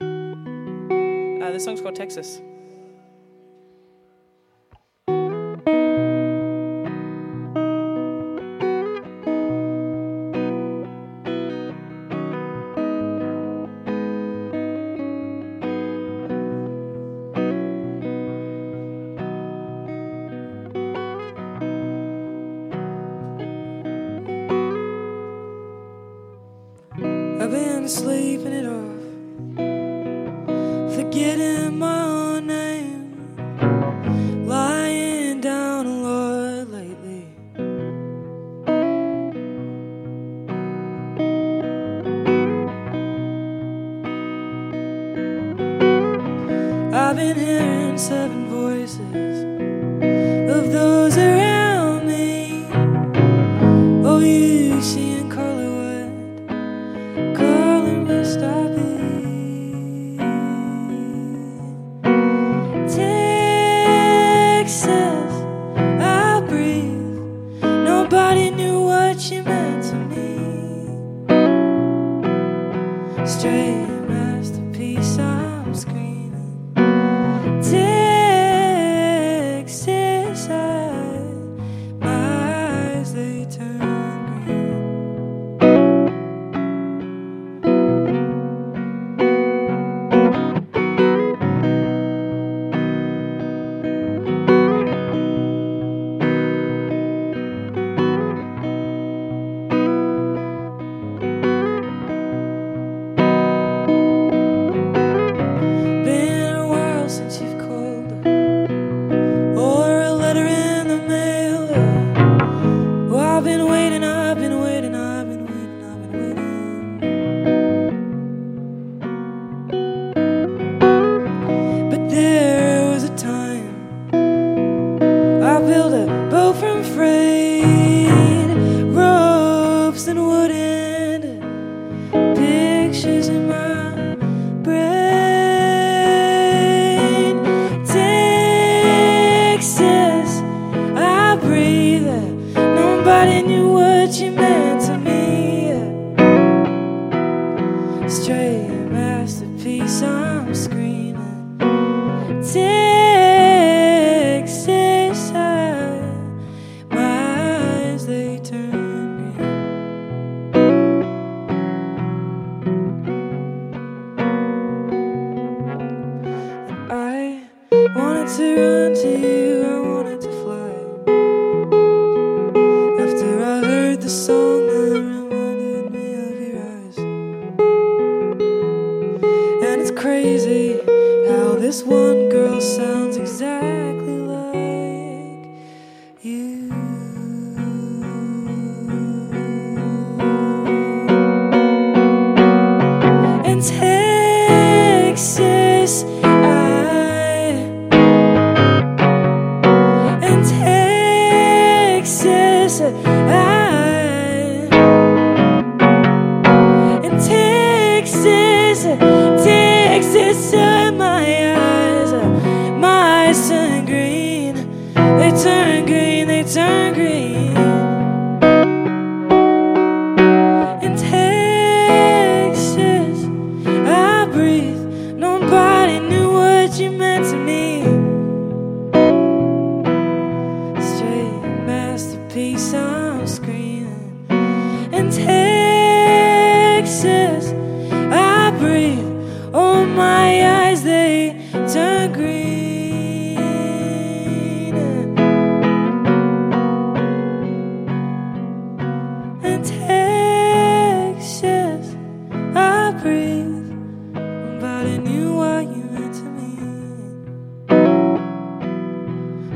uh, 0.00 1.50
this 1.50 1.64
song's 1.64 1.80
called 1.80 1.96
Texas. 1.96 2.40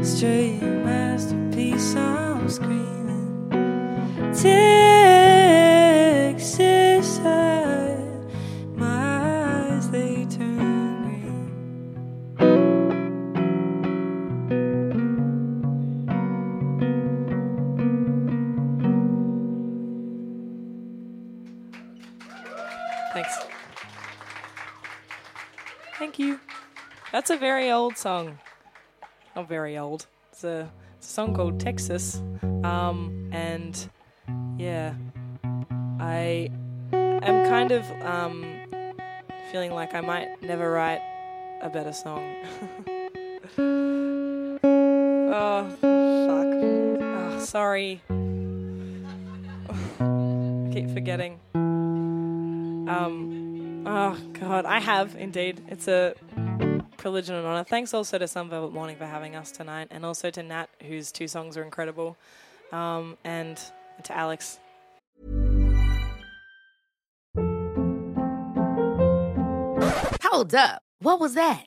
Straight 0.05 0.61
masterpiece, 0.61 1.95
I'm 1.95 2.49
screaming. 2.49 3.49
Texas 4.35 5.07
side, 7.17 8.27
my 8.75 9.77
eyes 9.77 9.91
they 9.91 10.27
turn 10.27 11.05
green. 11.05 11.51
Thanks. 23.13 23.39
Thank 25.99 26.19
you. 26.19 26.41
That's 27.13 27.31
a 27.31 27.37
very 27.37 27.71
old 27.71 27.97
song. 27.97 28.39
Not 29.35 29.49
very 29.49 29.79
old. 29.79 30.07
It's 30.31 30.45
a, 30.45 30.71
it's 30.99 31.09
a 31.09 31.11
song 31.11 31.35
called 31.35 31.59
Texas. 31.59 32.23
Um, 32.43 33.31
and 33.33 33.89
yeah, 34.59 34.95
I 35.99 36.51
am 36.93 37.49
kind 37.49 37.73
of 37.73 37.91
um, 38.03 38.45
feeling 39.51 39.73
like 39.73 39.95
I 39.95 40.01
might 40.01 40.43
never 40.43 40.71
write 40.71 41.01
a 41.63 41.71
better 41.71 41.93
song. 41.93 42.35
oh, 45.33 45.69
fuck. 45.81 46.47
Oh, 47.03 47.41
sorry. 47.45 48.03
keep 50.73 50.91
forgetting. 50.91 51.39
Um, 52.89 53.85
oh 53.87 54.17
god, 54.33 54.65
I 54.65 54.81
have 54.81 55.15
indeed. 55.17 55.63
It's 55.69 55.87
a 55.89 56.15
privilege 57.03 57.29
and 57.29 57.37
an 57.37 57.45
honor. 57.45 57.65
Thanks 57.65 57.93
also 57.93 58.17
to 58.17 58.29
Some 58.29 58.49
Velvet 58.49 58.73
Morning 58.73 58.95
for 58.95 59.07
having 59.07 59.35
us 59.35 59.51
tonight, 59.51 59.89
and 59.91 60.07
also 60.07 60.31
to 60.31 60.41
Nat, 60.41 60.69
whose 60.87 61.11
two 61.11 61.27
songs 61.27 61.57
are 61.57 61.65
incredible, 61.65 62.17
um, 62.71 63.19
and 63.25 63.61
to 64.05 64.17
Alex. 64.17 64.61
Hold 70.23 70.55
up. 70.55 70.81
What 71.01 71.19
was 71.19 71.35
that? 71.35 71.67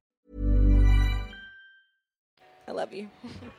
I 2.71 2.73
love 2.73 2.93
you. 2.93 3.09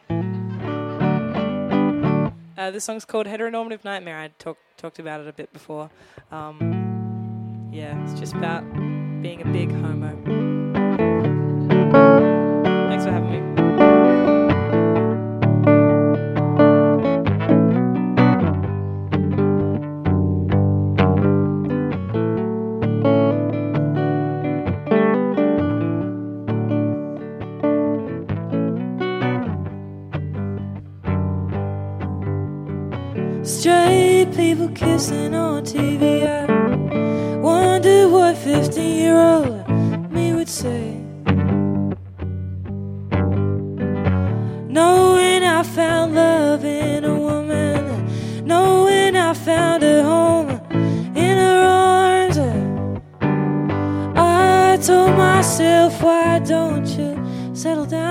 uh, 2.57 2.71
this 2.71 2.83
song's 2.83 3.05
called 3.05 3.27
Heteronormative 3.27 3.85
Nightmare. 3.85 4.19
I 4.19 4.29
talk, 4.39 4.57
talked 4.79 4.99
about 4.99 5.21
it 5.21 5.29
a 5.29 5.35
bit 5.35 5.53
before. 5.53 5.91
Um, 6.31 7.69
yeah, 7.71 8.03
it's 8.05 8.19
just 8.19 8.33
about 8.33 8.63
being 9.21 9.43
a 9.43 9.45
big 9.45 9.71
homo. 9.71 10.42
Kissing 35.03 35.35
on 35.35 35.65
TV. 35.65 36.25
I 36.25 37.37
wonder 37.39 38.09
what 38.09 38.37
15 38.37 38.97
year 39.01 39.17
old 39.17 39.69
me 40.13 40.33
would 40.33 40.49
say. 40.49 40.95
Knowing 44.69 45.43
I 45.43 45.63
found 45.65 46.15
love 46.15 46.65
in 46.65 47.05
a 47.05 47.17
woman, 47.19 48.47
knowing 48.47 49.17
I 49.17 49.35
found 49.35 49.83
a 49.83 50.05
home 50.05 50.51
in 51.17 51.37
her 51.47 51.61
arms. 51.65 52.39
I 54.17 54.79
told 54.87 55.17
myself, 55.17 56.01
why 56.01 56.39
don't 56.39 56.87
you 56.87 57.11
settle 57.57 57.87
down 57.87 58.02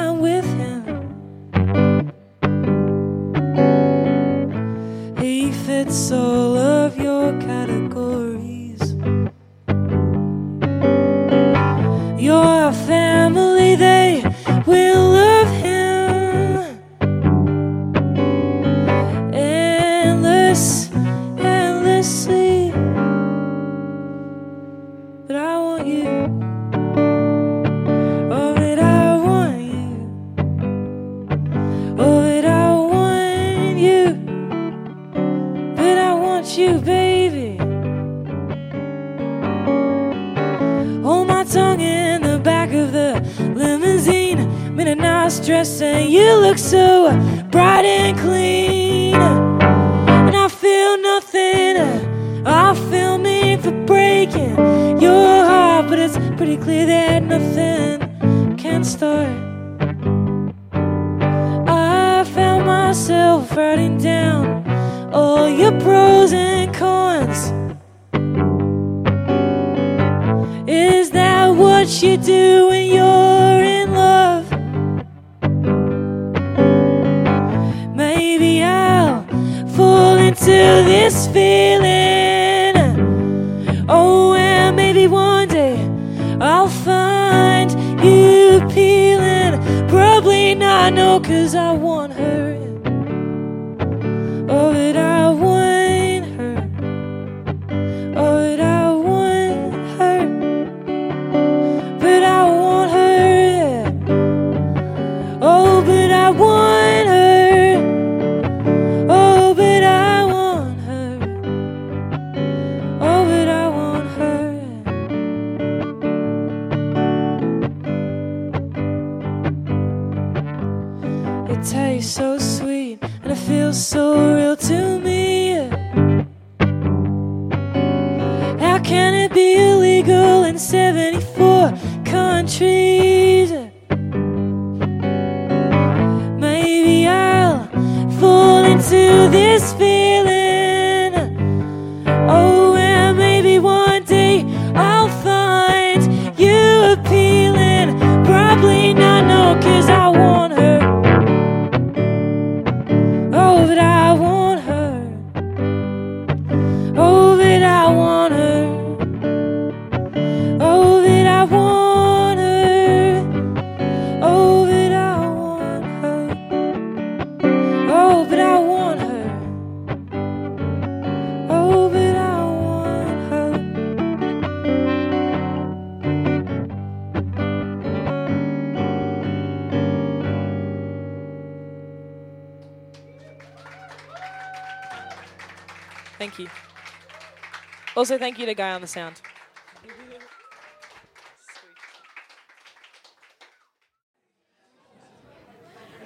Also, 188.12 188.20
thank 188.20 188.40
you 188.40 188.46
to 188.46 188.54
Guy 188.54 188.72
on 188.74 188.82
the 188.82 188.88
Sound. 188.88 189.22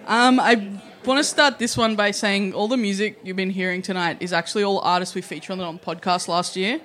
Um, 0.06 0.40
I 0.40 0.80
want 1.04 1.18
to 1.18 1.24
start 1.24 1.58
this 1.58 1.76
one 1.76 1.96
by 1.96 2.12
saying 2.12 2.54
all 2.54 2.68
the 2.68 2.78
music 2.78 3.18
you've 3.24 3.36
been 3.36 3.50
hearing 3.50 3.82
tonight 3.82 4.18
is 4.20 4.34
actually 4.34 4.64
all 4.64 4.78
artists 4.82 5.16
we 5.16 5.22
featured 5.22 5.54
on 5.54 5.58
the 5.58 5.64
on 5.64 5.80
podcast 5.80 6.28
last 6.28 6.56
year. 6.56 6.80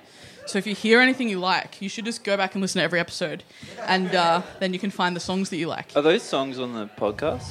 So 0.47 0.57
if 0.57 0.65
you 0.65 0.73
hear 0.73 0.99
anything 0.99 1.29
you 1.29 1.39
like, 1.39 1.83
you 1.83 1.87
should 1.87 2.05
just 2.05 2.23
go 2.23 2.35
back 2.35 2.55
and 2.55 2.61
listen 2.63 2.79
to 2.79 2.83
every 2.83 2.99
episode, 2.99 3.43
and 3.85 4.15
uh, 4.15 4.41
then 4.59 4.73
you 4.73 4.79
can 4.79 4.89
find 4.89 5.15
the 5.15 5.19
songs 5.19 5.51
that 5.51 5.57
you 5.57 5.67
like. 5.67 5.91
Are 5.95 6.01
those 6.01 6.23
songs 6.23 6.57
on 6.57 6.73
the 6.73 6.87
podcast? 6.97 7.47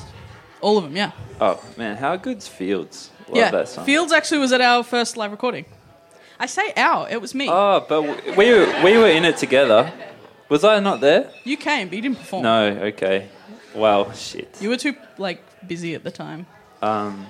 All 0.61 0.77
of 0.77 0.83
them, 0.83 0.97
yeah. 0.97 1.13
Oh 1.41 1.63
man, 1.77 1.99
how 1.99 2.17
good's 2.17 2.49
Fields? 2.49 3.11
Love 3.29 3.37
yeah. 3.37 3.51
that 3.53 3.69
song. 3.69 3.85
Fields 3.85 4.13
actually 4.13 4.39
was 4.39 4.53
at 4.53 4.61
our 4.61 4.83
first 4.83 5.17
live 5.17 5.31
recording. 5.31 5.67
I 6.43 6.47
say 6.47 6.73
our, 6.75 7.07
it 7.11 7.21
was 7.21 7.35
me. 7.35 7.49
Oh, 7.51 7.85
but 7.87 8.01
w- 8.01 8.35
we 8.35 8.51
were, 8.51 8.83
we 8.83 8.97
were 8.97 9.09
in 9.09 9.27
it 9.27 9.37
together. 9.37 9.93
Was 10.49 10.65
I 10.65 10.81
not 10.81 11.01
there? 11.01 11.31
you 11.45 11.57
came, 11.59 11.89
but 11.89 11.97
you 11.97 12.03
didn't 12.03 12.17
perform. 12.17 12.43
No. 12.43 12.67
Okay. 12.91 13.29
Wow. 13.75 14.11
Shit. 14.13 14.57
You 14.61 14.71
were 14.71 14.79
too 14.79 14.95
like 15.19 15.43
busy 15.69 15.95
at 15.95 16.03
the 16.03 16.11
time. 16.11 16.47
Um, 16.81 17.27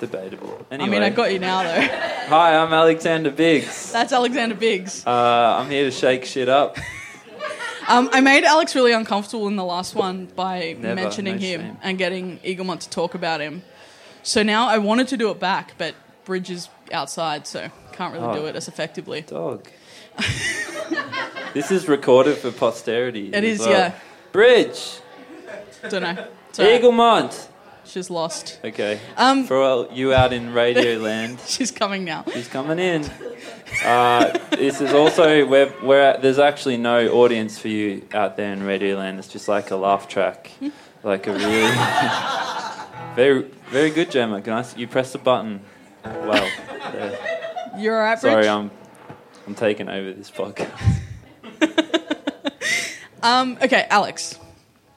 debatable. 0.00 0.66
Anyway. 0.70 0.88
I 0.88 0.90
mean, 0.90 1.02
I 1.02 1.10
got 1.10 1.32
you 1.32 1.38
now 1.38 1.62
though. 1.62 1.80
Hi, 2.28 2.56
I'm 2.56 2.72
Alexander 2.72 3.30
Biggs. 3.30 3.92
That's 3.92 4.12
Alexander 4.12 4.54
Biggs. 4.54 5.06
Uh, 5.06 5.58
I'm 5.60 5.70
here 5.70 5.84
to 5.84 5.90
shake 5.90 6.24
shit 6.24 6.48
up. 6.48 6.76
Um, 7.90 8.10
I 8.12 8.20
made 8.20 8.44
Alex 8.44 8.74
really 8.74 8.92
uncomfortable 8.92 9.48
in 9.48 9.56
the 9.56 9.64
last 9.64 9.94
one 9.94 10.26
by 10.26 10.76
Never, 10.78 10.94
mentioning 10.94 11.36
no 11.36 11.40
him 11.40 11.60
shame. 11.62 11.78
and 11.82 11.96
getting 11.96 12.38
Eaglemont 12.40 12.80
to 12.80 12.90
talk 12.90 13.14
about 13.14 13.40
him. 13.40 13.62
So 14.22 14.42
now 14.42 14.68
I 14.68 14.76
wanted 14.76 15.08
to 15.08 15.16
do 15.16 15.30
it 15.30 15.40
back, 15.40 15.72
but 15.78 15.94
Bridge 16.26 16.50
is 16.50 16.68
outside, 16.92 17.46
so 17.46 17.70
can't 17.98 18.14
really 18.14 18.26
Oh. 18.28 18.34
do 18.40 18.46
it 18.46 18.54
as 18.56 18.68
effectively. 18.68 19.22
Dog. 19.22 19.66
this 21.54 21.70
is 21.72 21.88
recorded 21.88 22.38
for 22.38 22.52
posterity. 22.52 23.30
It 23.32 23.44
is, 23.44 23.58
well. 23.58 23.70
yeah. 23.70 23.92
Bridge. 24.32 25.00
Don't 25.88 26.02
know. 26.02 26.14
Right. 26.58 26.80
Eaglemont. 26.82 27.48
She's 27.84 28.10
lost. 28.10 28.60
Okay. 28.64 29.00
Um, 29.16 29.44
For 29.46 29.56
all 29.56 29.88
you 29.92 30.12
out 30.12 30.32
in 30.32 30.52
radio 30.52 30.98
land. 31.08 31.40
She's 31.46 31.70
coming 31.70 32.04
now. 32.04 32.24
She's 32.32 32.46
coming 32.48 32.78
in. 32.78 33.04
Uh, 33.84 34.36
this 34.50 34.80
is 34.80 34.92
also 34.92 35.46
where 35.46 35.68
where 35.82 36.18
there's 36.18 36.38
actually 36.38 36.76
no 36.76 37.08
audience 37.08 37.58
for 37.58 37.68
you 37.68 38.06
out 38.12 38.36
there 38.36 38.52
in 38.52 38.62
radio 38.62 38.96
land. 38.96 39.18
It's 39.18 39.28
just 39.28 39.48
like 39.48 39.70
a 39.70 39.76
laugh 39.76 40.06
track, 40.08 40.50
like 41.02 41.26
a 41.26 41.32
really 41.32 41.72
very 43.16 43.42
very 43.70 43.90
good 43.90 44.10
Gemma. 44.10 44.40
Can 44.42 44.52
I? 44.52 44.64
You 44.76 44.86
press 44.86 45.12
the 45.12 45.18
button. 45.18 45.60
Well, 46.04 46.48
there. 46.92 47.37
You're 47.78 47.98
right, 47.98 48.18
sorry, 48.18 48.48
I'm 48.48 48.70
I'm 49.46 49.54
taking 49.54 49.88
over 49.88 50.12
this 50.12 50.30
podcast. 50.30 50.70
Um, 53.20 53.58
okay, 53.60 53.84
Alex. 53.90 54.38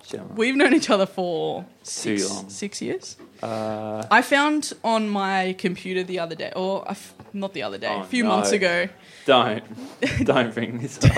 Gemma. 0.07 0.25
We've 0.35 0.55
known 0.55 0.75
each 0.75 0.91
other 0.91 1.07
for 1.07 1.65
six, 1.81 2.29
long. 2.29 2.49
six 2.51 2.79
years. 2.79 3.17
Uh, 3.41 4.05
I 4.11 4.21
found 4.21 4.73
on 4.83 5.09
my 5.09 5.55
computer 5.57 6.03
the 6.03 6.19
other 6.19 6.35
day, 6.35 6.53
or 6.55 6.87
f- 6.87 7.15
not 7.33 7.53
the 7.53 7.63
other 7.63 7.79
day, 7.79 7.87
Oh, 7.87 8.01
a 8.01 8.03
few 8.03 8.21
no. 8.23 8.29
months 8.29 8.51
ago, 8.51 8.89
don't 9.25 9.63
don't 10.23 10.53
bring 10.53 10.77
this 10.77 10.99
up. 11.03 11.11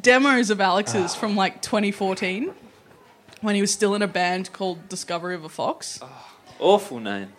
demos 0.00 0.50
of 0.50 0.60
Alex's 0.60 1.16
from 1.16 1.34
like 1.34 1.60
2014 1.60 2.52
when 3.40 3.54
he 3.56 3.60
was 3.60 3.72
still 3.72 3.96
in 3.96 4.02
a 4.02 4.06
band 4.08 4.52
called 4.52 4.88
Discovery 4.88 5.34
of 5.34 5.42
a 5.44 5.48
Fox. 5.48 5.98
Awful 6.60 7.00
name. 7.00 7.32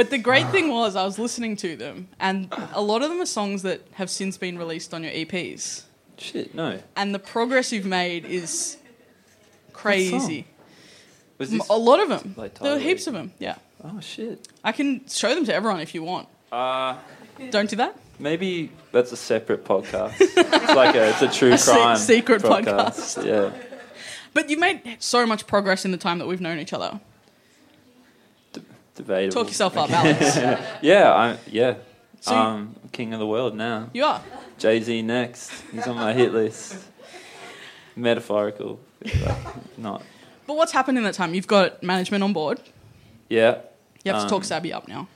But 0.00 0.08
the 0.08 0.16
great 0.16 0.48
thing 0.48 0.70
was, 0.70 0.96
I 0.96 1.04
was 1.04 1.18
listening 1.18 1.56
to 1.56 1.76
them, 1.76 2.08
and 2.18 2.48
a 2.72 2.80
lot 2.80 3.02
of 3.02 3.10
them 3.10 3.20
are 3.20 3.26
songs 3.26 3.60
that 3.64 3.82
have 3.92 4.08
since 4.08 4.38
been 4.38 4.56
released 4.56 4.94
on 4.94 5.04
your 5.04 5.12
EPs. 5.12 5.82
Shit, 6.16 6.54
no. 6.54 6.80
And 6.96 7.14
the 7.14 7.18
progress 7.18 7.70
you've 7.70 7.84
made 7.84 8.24
is 8.24 8.78
crazy. 9.74 10.46
Was 11.36 11.50
this? 11.50 11.68
A 11.68 11.76
lot 11.76 12.00
of 12.00 12.08
them. 12.08 12.34
Like 12.38 12.58
there 12.60 12.72
were 12.72 12.78
heaps 12.78 13.06
of 13.08 13.12
them, 13.12 13.32
yeah. 13.38 13.56
Oh 13.84 14.00
shit. 14.00 14.48
I 14.64 14.72
can 14.72 15.06
show 15.06 15.34
them 15.34 15.44
to 15.44 15.54
everyone 15.54 15.80
if 15.80 15.94
you 15.94 16.02
want. 16.02 16.28
Uh, 16.50 16.96
Don't 17.50 17.68
do 17.68 17.76
that. 17.76 17.94
Maybe 18.18 18.72
that's 18.92 19.12
a 19.12 19.18
separate 19.18 19.66
podcast. 19.66 20.14
it's 20.18 20.74
like 20.74 20.94
a 20.94 21.10
it's 21.10 21.20
a 21.20 21.28
true 21.28 21.52
A 21.52 21.58
se- 21.58 21.72
crime 21.72 21.96
secret 21.98 22.40
podcast. 22.40 23.22
Yeah, 23.22 23.50
But 24.32 24.48
you've 24.48 24.60
made 24.60 24.96
so 24.98 25.26
much 25.26 25.46
progress 25.46 25.84
in 25.84 25.90
the 25.90 25.98
time 25.98 26.18
that 26.20 26.26
we've 26.26 26.40
known 26.40 26.58
each 26.58 26.72
other. 26.72 27.00
Debatable. 29.06 29.42
Talk 29.42 29.48
yourself 29.48 29.76
up, 29.76 29.90
Alex. 29.90 30.36
Yeah, 30.82 31.12
I 31.12 31.38
yeah. 31.50 31.74
So 32.20 32.34
um, 32.36 32.76
king 32.92 33.12
of 33.14 33.20
the 33.20 33.26
world 33.26 33.54
now. 33.54 33.88
You 33.92 34.04
are. 34.04 34.22
Jay 34.58 34.80
Z 34.80 35.02
next. 35.02 35.50
He's 35.72 35.86
on 35.86 35.96
my 35.96 36.12
hit 36.12 36.32
list. 36.32 36.76
Metaphorical, 37.96 38.78
like, 39.04 39.78
not. 39.78 40.02
But 40.46 40.56
what's 40.56 40.72
happened 40.72 40.98
in 40.98 41.04
that 41.04 41.14
time? 41.14 41.34
You've 41.34 41.46
got 41.46 41.82
management 41.82 42.22
on 42.24 42.32
board. 42.32 42.60
Yeah. 43.28 43.58
You 44.04 44.12
have 44.12 44.22
to 44.22 44.28
talk 44.28 44.38
Um, 44.40 44.44
Sabby 44.44 44.72
up 44.72 44.88
now. 44.88 45.08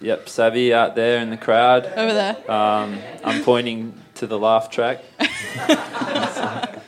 Yep. 0.00 0.28
Savvy 0.28 0.72
out 0.72 0.94
there 0.94 1.18
in 1.20 1.30
the 1.30 1.36
crowd. 1.36 1.86
Over 1.86 2.12
there. 2.14 2.50
Um, 2.50 2.98
I'm 3.24 3.42
pointing 3.42 4.00
to 4.16 4.26
the 4.26 4.38
laugh 4.38 4.70
track. 4.70 5.02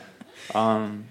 um, 0.55 1.05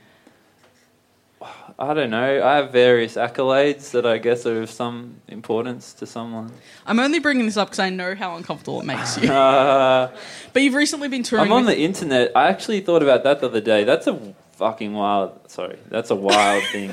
I 1.83 1.95
don't 1.95 2.11
know. 2.11 2.45
I 2.47 2.57
have 2.57 2.73
various 2.73 3.14
accolades 3.14 3.93
that 3.93 4.05
I 4.05 4.19
guess 4.19 4.45
are 4.45 4.61
of 4.62 4.71
some 4.71 5.16
importance 5.29 5.95
to 5.95 6.07
someone. 6.07 6.53
I'm 6.87 6.99
only 7.01 7.21
bringing 7.21 7.47
this 7.47 7.57
up 7.57 7.69
because 7.69 7.79
I 7.79 7.88
know 7.88 8.14
how 8.14 8.37
uncomfortable 8.37 8.81
it 8.83 8.85
makes 8.85 9.16
you. 9.16 9.31
Uh, 9.40 10.11
but 10.53 10.61
you've 10.62 10.74
recently 10.74 11.09
been 11.09 11.22
touring. 11.22 11.47
I'm 11.47 11.53
on 11.53 11.64
with- 11.64 11.74
the 11.76 11.81
internet. 11.83 12.33
I 12.37 12.49
actually 12.49 12.81
thought 12.81 13.03
about 13.03 13.24
that 13.24 13.41
the 13.41 13.47
other 13.47 13.62
day. 13.62 13.85
That's 13.85 14.07
a 14.07 14.35
fucking 14.57 14.93
wild. 14.93 15.39
Sorry, 15.51 15.78
that's 15.89 16.11
a 16.11 16.14
wild 16.14 16.62
thing. 16.72 16.91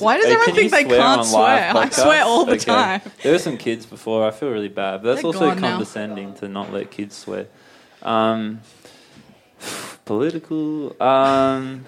Why 0.00 0.18
does 0.18 0.26
uh, 0.26 0.30
everyone 0.34 0.54
think 0.54 0.70
they 0.70 0.84
can't 0.84 1.24
swear? 1.24 1.72
I 1.74 1.88
swear 1.88 2.24
all 2.24 2.44
the 2.44 2.52
Okay. 2.56 2.64
time. 2.64 3.00
There 3.22 3.32
were 3.32 3.38
some 3.38 3.56
kids 3.56 3.86
before. 3.86 4.26
I 4.26 4.32
feel 4.32 4.50
really 4.50 4.68
bad, 4.68 5.02
but 5.02 5.08
that's 5.08 5.22
They're 5.22 5.26
also 5.28 5.48
gone 5.48 5.60
now. 5.62 5.68
condescending 5.70 6.34
to 6.34 6.48
not 6.48 6.72
let 6.74 6.90
kids 6.90 7.16
swear. 7.16 7.46
Um, 8.02 8.60
political. 10.04 11.00
Um, 11.02 11.86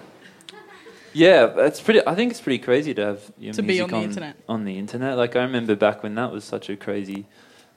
yeah, 1.13 1.53
it's 1.57 1.81
pretty. 1.81 2.01
I 2.05 2.15
think 2.15 2.31
it's 2.31 2.41
pretty 2.41 2.59
crazy 2.59 2.93
to 2.95 3.01
have 3.05 3.31
your 3.39 3.53
To 3.53 3.61
be 3.61 3.67
music 3.79 3.93
on 3.93 3.99
the 3.99 4.05
internet. 4.05 4.35
On 4.47 4.65
the 4.65 4.77
internet, 4.77 5.17
like 5.17 5.35
I 5.35 5.41
remember 5.43 5.75
back 5.75 6.03
when 6.03 6.15
that 6.15 6.31
was 6.31 6.43
such 6.43 6.69
a 6.69 6.75
crazy 6.75 7.25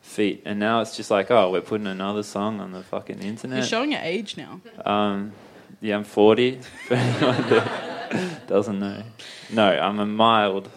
feat, 0.01 0.43
and 0.45 0.59
now 0.59 0.81
it's 0.81 0.97
just 0.97 1.11
like, 1.11 1.31
oh, 1.31 1.51
we're 1.51 1.61
putting 1.61 1.87
another 1.87 2.23
song 2.23 2.61
on 2.61 2.73
the 2.73 2.83
fucking 2.83 3.21
internet. 3.21 3.59
You're 3.59 3.67
showing 3.67 3.93
your 3.93 4.01
age 4.03 4.37
now. 4.37 4.61
Um, 4.85 5.33
yeah, 5.81 5.97
I'm 5.97 6.05
40. 6.05 6.61
For 6.89 6.95
anyone 6.95 7.51
that- 7.51 8.47
Doesn't 8.47 8.79
know. 8.79 9.03
No, 9.51 9.67
I'm 9.69 9.99
a 10.01 10.07
mild 10.07 10.69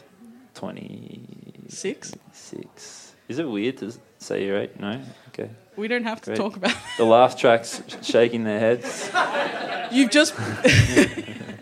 26. 0.53 2.13
Six. 2.31 3.15
Is 3.27 3.39
it 3.39 3.43
weird 3.49 3.77
to 3.77 3.91
say 4.19 4.45
you're 4.45 4.57
eight? 4.59 4.79
No? 4.79 5.01
Okay. 5.29 5.49
We 5.75 5.87
don't 5.87 6.03
have 6.03 6.21
to 6.21 6.35
talk 6.35 6.55
about. 6.55 6.75
The 6.97 7.03
laugh 7.03 7.37
track's 7.37 7.81
shaking 8.01 8.43
their 8.45 8.59
heads. 8.59 9.09
You've 9.91 10.11
just 10.11 10.33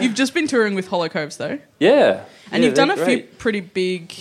you've 0.00 0.14
just 0.14 0.34
been 0.34 0.46
touring 0.46 0.74
with 0.74 0.88
Hollow 0.88 1.08
Coves 1.08 1.36
though, 1.36 1.58
Yeah. 1.78 2.24
and 2.50 2.62
Yeah, 2.62 2.66
you've 2.68 2.74
done 2.76 2.90
a 2.90 2.96
they're 2.96 3.04
few 3.06 3.16
great. 3.16 3.38
pretty 3.38 3.60
big 3.60 4.12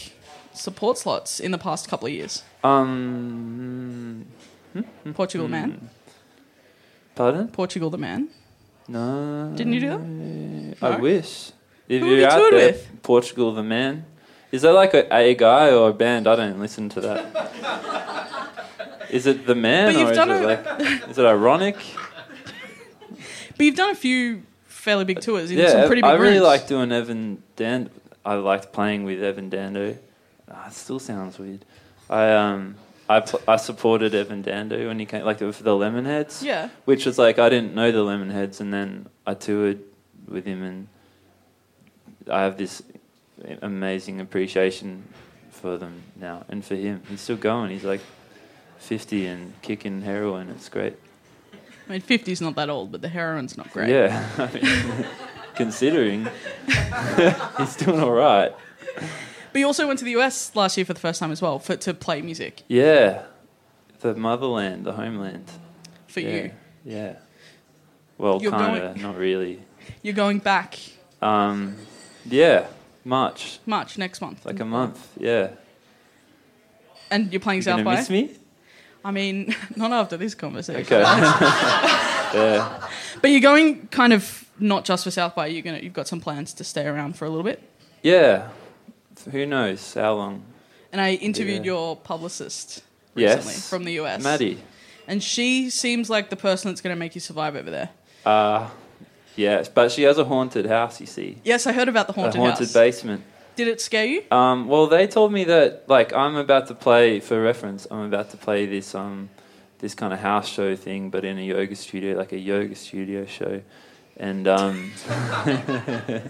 support 0.53 0.97
slots 0.97 1.39
in 1.39 1.51
the 1.51 1.57
past 1.57 1.87
couple 1.89 2.07
of 2.07 2.13
years. 2.13 2.43
Um. 2.63 4.25
Portugal 5.15 5.47
Hmm. 5.47 5.51
Man, 5.51 5.89
Pardon? 7.15 7.47
Portugal 7.47 7.89
the 7.89 7.97
Man. 7.97 8.29
No. 8.87 9.51
Didn't 9.55 9.73
you 9.73 9.79
do 9.79 9.89
that? 9.89 10.85
I 10.85 10.91
No? 10.91 10.99
wish. 10.99 11.51
If 11.89 12.01
Who 12.01 12.07
you're 12.09 12.19
you 12.19 12.25
out 12.25 12.37
toured 12.37 12.53
there, 12.53 12.67
with? 12.73 12.89
Portugal 13.01 13.53
the 13.53 13.63
man. 13.63 14.05
Is 14.51 14.61
that 14.61 14.73
like 14.73 14.93
a, 14.93 15.13
a 15.13 15.33
guy 15.35 15.71
or 15.71 15.89
a 15.89 15.93
band? 15.93 16.27
I 16.27 16.35
don't 16.35 16.59
listen 16.59 16.89
to 16.89 17.01
that. 17.01 17.51
Is 19.09 19.25
it 19.25 19.45
the 19.47 19.55
man 19.55 19.93
But 19.93 20.05
or 20.05 20.11
is 20.11 20.17
done 20.17 20.31
it 20.31 20.41
a- 20.43 20.47
like 20.47 21.09
is 21.09 21.17
it 21.17 21.25
ironic? 21.25 21.77
But 23.55 23.65
you've 23.65 23.75
done 23.75 23.89
a 23.91 23.95
few 23.95 24.43
fairly 24.87 25.03
big 25.05 25.19
tours 25.19 25.51
yeah, 25.51 25.69
some 25.69 25.87
pretty 25.87 26.01
big 26.01 26.09
I 26.11 26.13
really 26.15 26.33
rooms. 26.39 26.43
like 26.53 26.67
doing 26.67 26.91
Evan 26.93 27.43
Dan. 27.57 27.89
I 28.25 28.35
liked 28.35 28.71
playing 28.71 29.03
with 29.03 29.21
Evan 29.21 29.49
Dando. 29.49 29.97
Ah, 30.49 30.67
it 30.67 30.73
still 30.73 30.99
sounds 30.99 31.37
weird. 31.37 31.65
I 32.09 32.23
um 32.31 32.75
I 33.09 33.19
pl- 33.19 33.41
I 33.47 33.57
supported 33.57 34.15
Evan 34.15 34.41
Dando 34.41 34.87
when 34.87 34.97
he 34.99 35.05
came 35.05 35.23
like 35.25 35.39
for 35.39 35.63
the 35.69 35.75
Lemonheads. 35.83 36.41
Yeah. 36.41 36.69
which 36.85 37.05
was 37.05 37.17
like 37.17 37.37
I 37.37 37.49
didn't 37.49 37.73
know 37.75 37.91
the 37.91 38.03
Lemonheads, 38.11 38.61
and 38.61 38.73
then 38.73 39.07
I 39.25 39.33
toured 39.33 39.79
with 40.27 40.45
him, 40.45 40.63
and 40.63 40.87
I 42.31 42.41
have 42.43 42.57
this 42.57 42.81
amazing 43.61 44.19
appreciation 44.21 45.03
for 45.51 45.77
them 45.77 46.03
now, 46.15 46.45
and 46.49 46.63
for 46.63 46.75
him. 46.75 47.01
He's 47.09 47.21
still 47.21 47.37
going. 47.37 47.71
He's 47.71 47.83
like 47.93 48.01
fifty 48.77 49.27
and 49.27 49.53
kicking 49.61 50.01
heroin. 50.01 50.49
It's 50.49 50.69
great. 50.69 50.95
I 51.87 51.93
mean, 51.93 52.01
50's 52.01 52.41
not 52.41 52.55
that 52.55 52.69
old, 52.69 52.91
but 52.91 53.01
the 53.01 53.09
heroin's 53.09 53.57
not 53.57 53.71
great. 53.71 53.89
Yeah, 53.89 54.27
I 54.37 54.47
mean, 54.53 55.05
considering 55.55 56.27
he's 57.57 57.75
doing 57.75 57.99
all 58.01 58.11
right. 58.11 58.53
But 59.53 59.59
you 59.59 59.65
also 59.65 59.87
went 59.87 59.99
to 59.99 60.05
the 60.05 60.11
US 60.17 60.55
last 60.55 60.77
year 60.77 60.85
for 60.85 60.93
the 60.93 60.99
first 60.99 61.19
time 61.19 61.31
as 61.31 61.41
well 61.41 61.59
for 61.59 61.75
to 61.77 61.93
play 61.93 62.21
music 62.21 62.63
Yeah, 62.67 63.23
the 64.01 64.13
motherland, 64.15 64.85
the 64.85 64.93
homeland. 64.93 65.45
for 66.07 66.19
yeah. 66.19 66.29
you. 66.35 66.51
Yeah. 66.85 67.13
Well, 68.17 68.41
You're 68.41 68.51
kind 68.51 68.77
going- 68.79 68.91
of, 68.91 69.01
not 69.01 69.17
really. 69.17 69.61
You're 70.01 70.13
going 70.15 70.39
back 70.39 70.77
Um, 71.21 71.75
yeah, 72.25 72.67
March. 73.05 73.59
March 73.65 73.97
next 73.97 74.19
month, 74.21 74.45
Like 74.45 74.59
a 74.59 74.65
month, 74.65 75.07
yeah. 75.17 75.51
and 77.09 77.31
you're 77.31 77.39
playing 77.39 77.59
You 77.59 77.63
South 77.63 77.83
by. 77.85 77.95
miss 77.95 78.09
me? 78.09 78.31
I 79.05 79.11
mean, 79.11 79.55
not 79.75 79.91
after 79.91 80.17
this 80.17 80.35
conversation. 80.35 80.81
Okay. 80.81 81.01
yeah. 81.01 82.87
But 83.21 83.31
you're 83.31 83.41
going 83.41 83.87
kind 83.87 84.13
of 84.13 84.45
not 84.59 84.85
just 84.85 85.03
for 85.03 85.11
South 85.11 85.35
by. 85.35 85.47
You're 85.47 85.61
gonna 85.63 85.79
you've 85.79 85.93
got 85.93 86.07
some 86.07 86.19
plans 86.19 86.53
to 86.55 86.63
stay 86.63 86.85
around 86.85 87.15
for 87.17 87.25
a 87.25 87.29
little 87.29 87.43
bit. 87.43 87.61
Yeah. 88.03 88.49
Who 89.31 89.45
knows 89.45 89.93
how 89.93 90.13
long? 90.15 90.43
And 90.91 91.01
I 91.01 91.13
interviewed 91.13 91.65
Yeah. 91.65 91.73
your 91.73 91.95
publicist 91.95 92.83
Yes. 93.15 93.37
recently 93.45 93.61
from 93.61 93.83
the 93.85 93.93
US. 94.01 94.23
Maddie. 94.23 94.59
And 95.07 95.23
she 95.23 95.69
seems 95.69 96.09
like 96.09 96.29
the 96.29 96.35
person 96.35 96.69
that's 96.69 96.81
going 96.81 96.95
to 96.95 96.99
make 96.99 97.15
you 97.15 97.21
survive 97.21 97.55
over 97.55 97.69
there. 97.71 97.89
Uh, 98.25 98.69
yes, 99.37 99.69
but 99.69 99.91
she 99.91 100.03
has 100.03 100.17
a 100.17 100.25
haunted 100.25 100.65
house, 100.65 100.99
you 100.99 101.07
see. 101.07 101.37
Yes, 101.45 101.65
I 101.65 101.71
heard 101.71 101.87
about 101.87 102.07
the 102.07 102.13
haunted, 102.13 102.35
a 102.35 102.43
haunted 102.43 102.67
house. 102.67 102.73
basement. 102.73 103.23
Did 103.57 103.69
it 103.69 103.81
scare 103.81 104.05
you? 104.05 104.23
Um, 104.29 104.67
well, 104.67 104.85
they 104.85 105.07
told 105.07 105.33
me 105.33 105.43
that, 105.45 105.89
like, 105.89 106.13
I'm 106.13 106.35
about 106.35 106.67
to 106.67 106.75
play, 106.75 107.19
for 107.19 107.41
reference, 107.41 107.87
I'm 107.89 108.01
about 108.01 108.29
to 108.29 108.37
play 108.37 108.67
this, 108.67 108.93
um, 108.93 109.29
this 109.79 109.95
kind 109.95 110.13
of 110.13 110.19
house 110.19 110.47
show 110.47 110.75
thing, 110.75 111.09
but 111.09 111.25
in 111.25 111.39
a 111.39 111.41
yoga 111.41 111.75
studio, 111.75 112.15
like 112.15 112.33
a 112.33 112.37
yoga 112.37 112.75
studio 112.75 113.25
show. 113.25 113.63
And, 114.15 114.47
um, 114.47 114.91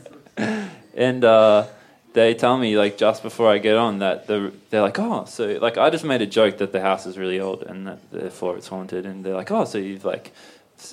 and, 0.94 1.26
uh, 1.26 1.68
they 2.14 2.34
tell 2.34 2.58
me, 2.58 2.78
like, 2.78 2.98
just 2.98 3.22
before 3.24 3.52
I 3.52 3.58
get 3.58 3.76
on, 3.76 4.00
that 4.00 4.28
the, 4.28 4.54
they're 4.70 4.82
like, 4.82 4.98
oh, 4.98 5.26
so, 5.26 5.60
like, 5.62 5.78
I 5.78 5.90
just 5.90 6.06
made 6.06 6.22
a 6.22 6.26
joke 6.26 6.60
that 6.60 6.72
the 6.72 6.80
house 6.80 7.06
is 7.06 7.18
really 7.18 7.42
old 7.42 7.62
and 7.62 7.88
that 7.88 8.10
therefore 8.10 8.56
it's 8.56 8.70
haunted. 8.70 9.06
And 9.06 9.26
they're 9.26 9.36
like, 9.36 9.52
oh, 9.52 9.66
so 9.66 9.80
you've, 9.80 10.06
like, 10.06 10.32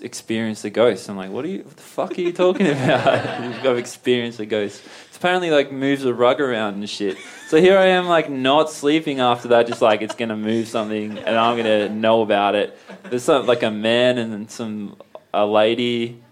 experienced 0.03 0.64
a 0.64 0.70
ghost. 0.70 1.09
I'm 1.09 1.16
like, 1.16 1.30
what 1.30 1.45
are 1.45 1.49
you, 1.49 1.62
what 1.62 1.76
the 1.76 1.82
fuck 1.82 2.18
are 2.18 2.20
you 2.20 2.32
talking 2.32 2.66
about? 2.66 3.07
I've 3.07 3.62
got 3.62 3.76
experienced 3.76 4.41
a 4.41 4.47
ghost. 4.47 4.82
Apparently, 5.17 5.51
like, 5.51 5.73
moves 5.73 6.05
a 6.05 6.12
rug 6.12 6.41
around 6.41 6.75
and 6.75 6.89
shit. 6.89 7.17
So 7.49 7.61
here 7.61 7.79
I 7.79 7.87
am, 7.87 8.07
like, 8.07 8.31
not 8.31 8.71
sleeping 8.71 9.21
after 9.21 9.49
that, 9.49 9.67
just 9.67 9.81
like, 9.81 10.03
it's 10.03 10.15
gonna 10.15 10.37
move 10.37 10.69
something 10.69 11.19
and 11.19 11.37
I'm 11.37 11.57
gonna 11.57 11.89
know 11.89 12.23
about 12.23 12.55
it. 12.55 12.79
There's 13.05 13.25
some, 13.25 13.47
like, 13.47 13.62
a 13.62 13.71
man 13.71 14.19
and 14.19 14.51
some, 14.51 14.97
a 15.33 15.47
lady, 15.47 16.23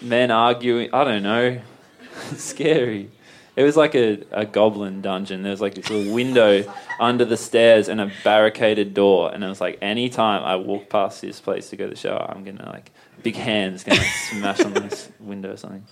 men 0.00 0.30
arguing, 0.30 0.90
I 0.92 1.04
don't 1.04 1.22
know. 1.22 1.60
It's 2.30 2.44
scary. 2.44 3.10
It 3.54 3.64
was 3.64 3.76
like 3.76 3.94
a, 3.94 4.22
a 4.30 4.46
goblin 4.46 5.02
dungeon. 5.02 5.42
There 5.42 5.50
was 5.50 5.60
like 5.60 5.74
this 5.74 5.90
little 5.90 6.14
window 6.14 6.64
under 6.98 7.24
the 7.24 7.36
stairs 7.36 7.88
and 7.88 8.00
a 8.00 8.10
barricaded 8.24 8.94
door. 8.94 9.32
And 9.32 9.44
it 9.44 9.48
was 9.48 9.60
like, 9.60 9.78
anytime 9.82 10.42
I 10.42 10.56
walk 10.56 10.88
past 10.88 11.20
this 11.20 11.40
place 11.40 11.68
to 11.70 11.76
go 11.76 11.84
to 11.84 11.90
the 11.90 11.96
shower, 11.96 12.30
I'm 12.30 12.44
gonna 12.44 12.70
like, 12.70 12.92
big 13.22 13.36
hands 13.36 13.84
gonna 13.84 14.00
smash 14.30 14.60
on 14.60 14.72
this 14.72 15.10
window 15.20 15.52
or 15.52 15.56
something. 15.56 15.86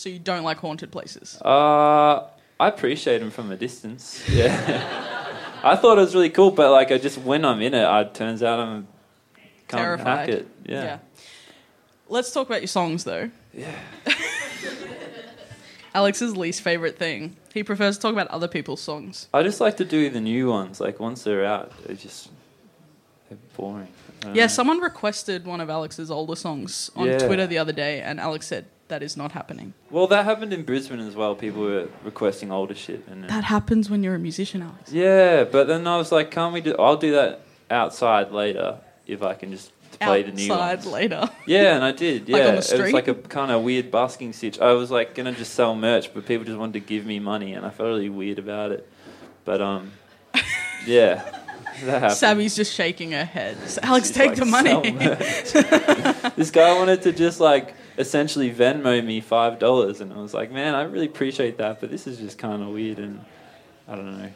So 0.00 0.08
you 0.08 0.18
don't 0.18 0.44
like 0.44 0.56
haunted 0.56 0.90
places? 0.90 1.38
Uh, 1.44 2.24
I 2.58 2.68
appreciate 2.68 3.18
them 3.18 3.30
from 3.30 3.52
a 3.52 3.56
distance. 3.56 4.26
Yeah. 4.30 4.48
I 5.62 5.76
thought 5.76 5.98
it 5.98 6.00
was 6.00 6.14
really 6.14 6.30
cool, 6.30 6.50
but 6.52 6.72
like, 6.72 6.90
I 6.90 6.96
just, 6.96 7.18
when 7.18 7.44
I'm 7.44 7.60
in 7.60 7.74
it, 7.74 7.82
I, 7.84 8.00
it 8.00 8.14
turns 8.14 8.42
out 8.42 8.58
I'm, 8.60 8.88
can't 9.68 9.82
Terrified. 9.82 10.06
hack 10.06 10.28
it. 10.30 10.48
Yeah. 10.64 11.00
Let's 12.08 12.32
talk 12.32 12.46
about 12.46 12.62
your 12.62 12.68
songs, 12.68 13.04
though. 13.04 13.30
Yeah. 13.52 13.78
Alex's 15.94 16.34
least 16.34 16.62
favorite 16.62 16.96
thing. 16.96 17.36
He 17.52 17.62
prefers 17.62 17.96
to 17.96 18.00
talk 18.02 18.14
about 18.14 18.28
other 18.28 18.48
people's 18.48 18.80
songs. 18.80 19.28
I 19.34 19.42
just 19.42 19.60
like 19.60 19.76
to 19.76 19.84
do 19.84 20.08
the 20.08 20.22
new 20.22 20.48
ones. 20.48 20.80
Like, 20.80 20.98
once 20.98 21.24
they're 21.24 21.44
out, 21.44 21.74
they're 21.84 21.94
just, 21.94 22.30
they're 23.28 23.36
boring. 23.54 23.88
Yeah, 24.24 24.32
know. 24.32 24.46
someone 24.46 24.80
requested 24.80 25.44
one 25.44 25.60
of 25.60 25.68
Alex's 25.68 26.10
older 26.10 26.36
songs 26.36 26.90
on 26.96 27.06
Yeah. 27.06 27.18
Twitter 27.18 27.46
the 27.46 27.58
other 27.58 27.72
day, 27.74 28.00
and 28.00 28.18
Alex 28.18 28.46
said 28.46 28.64
that 28.90 29.02
is 29.02 29.16
not 29.16 29.32
happening. 29.32 29.72
Well, 29.90 30.06
that 30.08 30.24
happened 30.26 30.52
in 30.52 30.62
Brisbane 30.62 31.00
as 31.00 31.16
well. 31.16 31.34
People 31.34 31.62
were 31.62 31.88
requesting 32.04 32.52
older 32.52 32.74
shit, 32.74 33.02
and 33.10 33.24
That 33.24 33.44
happens 33.44 33.88
when 33.90 34.02
you're 34.04 34.14
a 34.14 34.18
musician, 34.18 34.62
Alex. 34.62 34.92
yeah. 34.92 35.44
But 35.44 35.66
then 35.66 35.86
I 35.86 35.96
was 35.96 36.12
like, 36.12 36.30
can't 36.30 36.52
we 36.52 36.60
do? 36.60 36.76
I'll 36.78 36.96
do 36.96 37.12
that 37.12 37.40
outside 37.70 38.30
later 38.32 38.78
if 39.06 39.22
I 39.22 39.34
can 39.34 39.50
just 39.50 39.72
play 39.98 40.22
the 40.22 40.32
new 40.32 40.52
Outside 40.52 40.78
ones. 40.78 40.86
later. 40.86 41.30
Yeah, 41.46 41.74
and 41.76 41.84
I 41.84 41.92
did. 41.92 42.28
Yeah, 42.28 42.36
Like 42.36 42.70
it 42.72 42.80
was 42.82 42.92
like 42.92 43.08
a 43.08 43.14
kind 43.14 43.50
of 43.50 43.62
weird 43.62 43.90
busking 43.90 44.32
stitch. 44.32 44.60
I 44.60 44.72
was 44.72 44.90
like 44.90 45.14
gonna 45.14 45.32
just 45.32 45.54
sell 45.54 45.74
merch, 45.74 46.12
but 46.14 46.26
people 46.26 46.44
just 46.44 46.58
wanted 46.58 46.74
to 46.74 46.80
give 46.80 47.04
me 47.06 47.18
money, 47.18 47.54
and 47.54 47.66
I 47.66 47.70
felt 47.70 47.88
really 47.88 48.08
weird 48.08 48.38
about 48.38 48.70
it. 48.72 48.88
But 49.44 49.60
um, 49.60 49.92
yeah. 50.86 51.38
Sabby's 52.10 52.54
just 52.56 52.74
shaking 52.74 53.12
her 53.12 53.24
head. 53.24 53.56
So, 53.68 53.80
Alex, 53.84 54.08
She's 54.08 54.16
take 54.16 54.30
like, 54.30 54.38
the 54.38 54.44
money. 54.44 54.90
This 56.36 56.50
guy 56.50 56.76
wanted 56.78 57.02
to 57.02 57.12
just 57.12 57.40
like 57.40 57.74
essentially 58.00 58.50
Venmo 58.52 59.04
me 59.04 59.20
five 59.20 59.58
dollars, 59.58 60.00
and 60.00 60.12
I 60.12 60.16
was 60.16 60.34
like, 60.34 60.50
man, 60.50 60.74
I 60.74 60.82
really 60.82 61.06
appreciate 61.06 61.58
that, 61.58 61.80
but 61.80 61.90
this 61.90 62.06
is 62.06 62.18
just 62.18 62.38
kind 62.38 62.62
of 62.62 62.68
weird, 62.70 62.98
and 62.98 63.24
I 63.86 63.94
don't 63.96 64.18
know. 64.20 64.30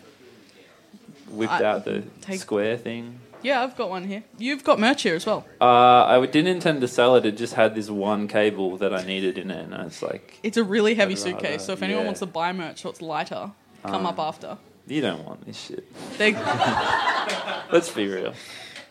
Whipped 1.30 1.52
I- 1.52 1.64
out 1.64 1.84
the 1.84 2.02
take- 2.20 2.40
square 2.40 2.76
thing. 2.76 3.18
yeah, 3.42 3.62
I've 3.62 3.76
got 3.76 3.90
one 3.90 4.04
here. 4.04 4.22
You've 4.38 4.62
got 4.64 4.78
merch 4.78 5.02
here 5.02 5.14
as 5.16 5.26
well. 5.26 5.44
Uh, 5.60 6.04
I 6.04 6.24
didn't 6.26 6.48
intend 6.48 6.80
to 6.82 6.88
sell 6.88 7.16
it. 7.16 7.24
It 7.26 7.36
just 7.36 7.54
had 7.54 7.74
this 7.74 7.90
one 7.90 8.28
cable 8.28 8.76
that 8.78 8.94
I 8.94 9.02
needed 9.04 9.38
in 9.38 9.50
it, 9.50 9.64
and 9.64 9.74
I 9.74 9.84
was 9.84 10.02
like, 10.02 10.38
It's 10.42 10.56
a 10.56 10.64
really 10.64 10.94
heavy 10.94 11.16
suitcase, 11.16 11.64
so 11.64 11.72
if 11.72 11.82
anyone 11.82 12.02
yeah. 12.02 12.06
wants 12.06 12.20
to 12.20 12.26
buy 12.26 12.52
merch 12.52 12.82
so 12.82 12.90
it's 12.90 13.02
lighter, 13.02 13.50
come 13.82 13.94
Um, 13.94 14.06
up 14.06 14.18
after. 14.18 14.58
you 14.86 15.00
don't 15.00 15.24
want 15.24 15.44
this 15.46 15.58
shit. 15.58 15.84
Let's 17.72 17.90
be 17.90 18.06
real. 18.06 18.34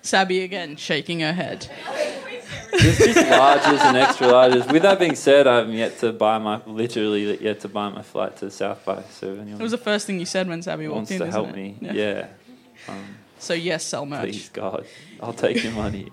Sabby 0.02 0.42
again, 0.42 0.76
shaking 0.76 1.22
her 1.22 1.32
head. 1.34 1.70
There's 2.82 2.98
just 2.98 3.18
larges 3.20 3.80
and 3.82 3.98
extra 3.98 4.28
larges. 4.28 4.72
With 4.72 4.82
that 4.84 5.00
being 5.00 5.16
said, 5.16 5.48
I 5.48 5.58
haven't 5.58 5.74
yet 5.74 6.00
to 6.00 6.12
buy 6.12 6.38
my 6.40 6.62
literally 6.66 7.42
yet 7.42 7.60
to 7.62 7.68
buy 7.68 7.90
my 7.90 8.02
flight 8.02 8.38
to 8.38 8.46
the 8.46 8.52
South 8.52 8.84
by. 8.86 9.04
So 9.12 9.34
if 9.34 9.40
anyone 9.40 9.60
It 9.60 9.64
was 9.64 9.72
the 9.72 9.78
first 9.78 10.08
thing 10.08 10.20
you 10.20 10.26
said 10.26 10.48
when 10.48 10.62
Sabby 10.62 10.88
walked 10.88 10.96
wants 10.96 11.12
in. 11.12 11.20
to 11.20 11.30
help 11.32 11.50
it? 11.50 11.56
me, 11.56 11.78
yeah. 11.82 12.28
Um, 12.88 13.18
So 13.40 13.54
yes, 13.54 13.84
sell 13.86 14.06
merch. 14.06 14.22
please 14.32 14.50
God, 14.50 14.86
I'll 15.22 15.34
take 15.34 15.64
your 15.64 15.74
money. 15.74 16.12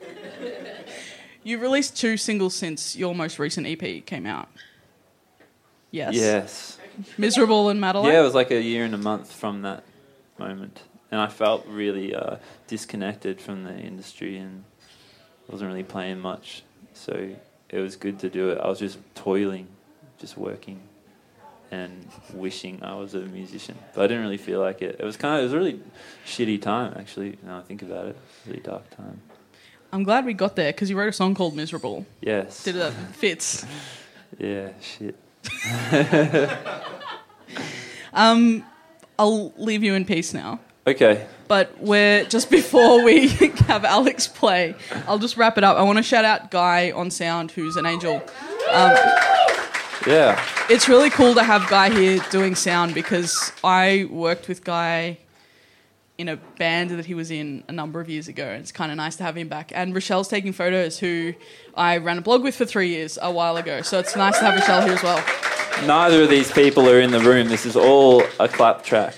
You've 1.42 1.60
released 1.62 1.96
two 1.96 2.16
singles 2.16 2.54
since 2.56 2.96
your 2.96 3.14
most 3.14 3.38
recent 3.38 3.66
EP 3.66 4.04
came 4.04 4.26
out. 4.26 4.48
Yes. 5.90 6.14
Yes. 6.14 6.78
Miserable 7.16 7.68
and 7.68 7.80
Madeline. 7.80 8.12
Yeah, 8.12 8.20
it 8.20 8.24
was 8.24 8.34
like 8.34 8.50
a 8.50 8.60
year 8.60 8.84
and 8.84 8.94
a 8.94 8.98
month 8.98 9.30
from 9.32 9.62
that 9.62 9.84
moment, 10.38 10.82
and 11.10 11.20
I 11.20 11.28
felt 11.28 11.64
really 11.66 12.14
uh, 12.14 12.36
disconnected 12.66 13.40
from 13.40 13.64
the 13.64 13.74
industry 13.78 14.38
and 14.38 14.64
wasn't 15.48 15.68
really 15.68 15.84
playing 15.84 16.20
much. 16.20 16.62
So 16.94 17.30
it 17.68 17.78
was 17.78 17.96
good 17.96 18.18
to 18.20 18.30
do 18.30 18.50
it. 18.50 18.58
I 18.58 18.68
was 18.68 18.78
just 18.78 18.98
toiling 19.14 19.68
just 20.18 20.36
working 20.38 20.80
and 21.70 22.08
wishing 22.32 22.82
I 22.82 22.94
was 22.94 23.14
a 23.14 23.20
musician. 23.20 23.76
But 23.94 24.04
I 24.04 24.06
didn't 24.06 24.22
really 24.22 24.36
feel 24.38 24.60
like 24.60 24.82
it. 24.82 24.96
It 24.98 25.04
was 25.04 25.16
kind 25.16 25.34
of 25.36 25.40
it 25.40 25.44
was 25.44 25.52
a 25.52 25.58
really 25.58 25.80
shitty 26.24 26.62
time 26.62 26.94
actually. 26.98 27.38
Now 27.44 27.58
I 27.58 27.62
think 27.62 27.82
about 27.82 28.06
it, 28.06 28.16
really 28.46 28.60
dark 28.60 28.88
time. 28.96 29.20
I'm 29.92 30.02
glad 30.02 30.24
we 30.24 30.34
got 30.34 30.56
there 30.56 30.72
because 30.72 30.90
you 30.90 30.98
wrote 30.98 31.08
a 31.08 31.12
song 31.12 31.34
called 31.34 31.54
"Miserable." 31.54 32.06
Yes. 32.20 32.64
Did 32.64 32.76
that 32.76 32.92
fits? 33.12 33.64
Yeah. 34.38 34.70
Shit. 34.80 35.16
Um, 38.16 38.64
I'll 39.18 39.52
leave 39.58 39.84
you 39.84 39.92
in 39.92 40.06
peace 40.06 40.32
now. 40.32 40.58
Okay. 40.86 41.26
But 41.48 41.72
we're 41.80 42.24
just 42.24 42.50
before 42.50 43.04
we 43.04 43.28
have 43.68 43.84
Alex 43.84 44.26
play, 44.28 44.74
I'll 45.06 45.18
just 45.18 45.36
wrap 45.36 45.58
it 45.58 45.64
up. 45.64 45.76
I 45.76 45.82
want 45.82 45.98
to 45.98 46.02
shout 46.02 46.24
out 46.24 46.50
Guy 46.50 46.90
on 46.90 47.10
sound, 47.10 47.50
who's 47.52 47.76
an 47.76 47.86
angel. 47.86 48.16
Um, 48.72 48.96
Yeah. 50.06 50.40
it's 50.70 50.88
really 50.88 51.10
cool 51.10 51.34
to 51.34 51.42
have 51.42 51.68
Guy 51.68 51.90
here 51.90 52.20
doing 52.30 52.54
sound 52.54 52.94
because 52.94 53.52
I 53.64 54.06
worked 54.10 54.46
with 54.48 54.64
Guy 54.64 55.18
in 56.18 56.28
a 56.28 56.36
band 56.36 56.90
that 56.90 57.04
he 57.06 57.14
was 57.14 57.30
in 57.30 57.62
a 57.68 57.72
number 57.72 58.00
of 58.00 58.08
years 58.08 58.26
ago. 58.28 58.46
It's 58.46 58.72
kind 58.72 58.90
of 58.90 58.96
nice 58.96 59.16
to 59.16 59.22
have 59.24 59.36
him 59.36 59.48
back. 59.48 59.70
And 59.74 59.94
Rochelle's 59.94 60.28
taking 60.28 60.52
photos, 60.52 60.98
who 60.98 61.34
I 61.76 61.98
ran 61.98 62.18
a 62.18 62.22
blog 62.22 62.42
with 62.42 62.56
for 62.56 62.64
three 62.64 62.88
years 62.88 63.18
a 63.20 63.30
while 63.30 63.56
ago. 63.56 63.82
So 63.82 63.98
it's 63.98 64.16
nice 64.16 64.38
to 64.38 64.44
have 64.46 64.54
Rochelle 64.54 64.82
here 64.82 64.94
as 64.94 65.02
well. 65.02 65.22
Neither 65.86 66.22
of 66.22 66.30
these 66.30 66.50
people 66.50 66.88
are 66.88 67.00
in 67.00 67.10
the 67.10 67.20
room. 67.20 67.48
This 67.48 67.66
is 67.66 67.76
all 67.76 68.22
a 68.40 68.48
clap 68.48 68.82
track. 68.82 69.14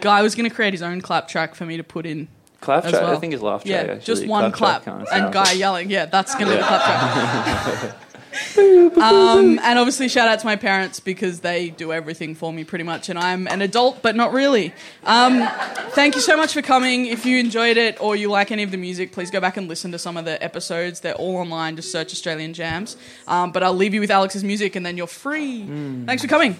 Guy 0.00 0.22
was 0.22 0.34
going 0.34 0.48
to 0.48 0.54
create 0.54 0.72
his 0.72 0.82
own 0.82 1.00
clap 1.00 1.28
track 1.28 1.54
for 1.54 1.66
me 1.66 1.76
to 1.76 1.84
put 1.84 2.06
in. 2.06 2.28
Clap 2.60 2.84
As 2.84 2.90
track. 2.92 3.02
well. 3.02 3.16
I 3.16 3.16
think 3.16 3.34
it's 3.34 3.42
laugh 3.42 3.64
track. 3.64 3.86
Yeah, 3.86 3.92
actually. 3.94 4.04
just 4.04 4.26
one 4.26 4.50
track 4.50 4.82
clap, 4.82 4.84
kinda 4.84 5.06
and 5.14 5.32
Guy 5.32 5.52
yelling. 5.52 5.90
Yeah, 5.90 6.06
that's 6.06 6.34
going 6.34 6.46
to 6.46 6.52
be 6.52 6.56
the 6.58 6.64
clap 6.66 7.90
track. 7.90 7.96
um, 8.58 9.58
and 9.62 9.78
obviously, 9.78 10.08
shout 10.08 10.28
out 10.28 10.38
to 10.40 10.46
my 10.46 10.56
parents 10.56 11.00
because 11.00 11.40
they 11.40 11.70
do 11.70 11.92
everything 11.92 12.34
for 12.34 12.52
me 12.52 12.64
pretty 12.64 12.84
much, 12.84 13.08
and 13.08 13.18
I'm 13.18 13.46
an 13.46 13.62
adult, 13.62 14.02
but 14.02 14.16
not 14.16 14.32
really. 14.32 14.74
Um, 15.04 15.46
thank 15.90 16.14
you 16.14 16.20
so 16.20 16.36
much 16.36 16.52
for 16.52 16.62
coming. 16.62 17.06
If 17.06 17.24
you 17.24 17.38
enjoyed 17.38 17.76
it 17.76 18.00
or 18.00 18.16
you 18.16 18.30
like 18.30 18.50
any 18.50 18.62
of 18.62 18.70
the 18.70 18.76
music, 18.76 19.12
please 19.12 19.30
go 19.30 19.40
back 19.40 19.56
and 19.56 19.68
listen 19.68 19.92
to 19.92 19.98
some 19.98 20.16
of 20.16 20.24
the 20.24 20.42
episodes. 20.42 21.00
They're 21.00 21.14
all 21.14 21.36
online. 21.36 21.76
Just 21.76 21.90
search 21.92 22.12
Australian 22.12 22.52
Jams. 22.52 22.96
Um, 23.26 23.52
but 23.52 23.62
I'll 23.62 23.74
leave 23.74 23.94
you 23.94 24.00
with 24.00 24.10
Alex's 24.10 24.44
music, 24.44 24.76
and 24.76 24.84
then 24.84 24.96
you're 24.96 25.06
free. 25.06 25.64
Thanks 26.06 26.22
for 26.22 26.28
coming. 26.28 26.56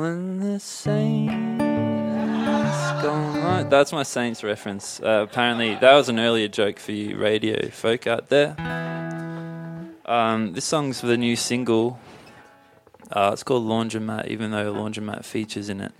The 0.00 0.58
saints 0.58 1.62
gone. 3.02 3.68
That's 3.68 3.92
my 3.92 4.02
Saints 4.02 4.42
reference. 4.42 5.00
Uh, 5.00 5.26
apparently, 5.28 5.74
that 5.74 5.94
was 5.94 6.08
an 6.08 6.18
earlier 6.18 6.48
joke 6.48 6.78
for 6.78 6.92
you 6.92 7.18
radio 7.18 7.68
folk 7.68 8.06
out 8.06 8.28
there. 8.28 8.56
Um, 10.06 10.54
this 10.54 10.64
song's 10.64 11.00
for 11.00 11.06
the 11.06 11.18
new 11.18 11.36
single. 11.36 12.00
Uh, 13.12 13.30
it's 13.32 13.42
called 13.42 13.64
Laundromat, 13.64 14.28
even 14.28 14.52
though 14.52 14.72
Laundromat 14.72 15.24
features 15.24 15.68
in 15.68 15.80
it 15.80 15.92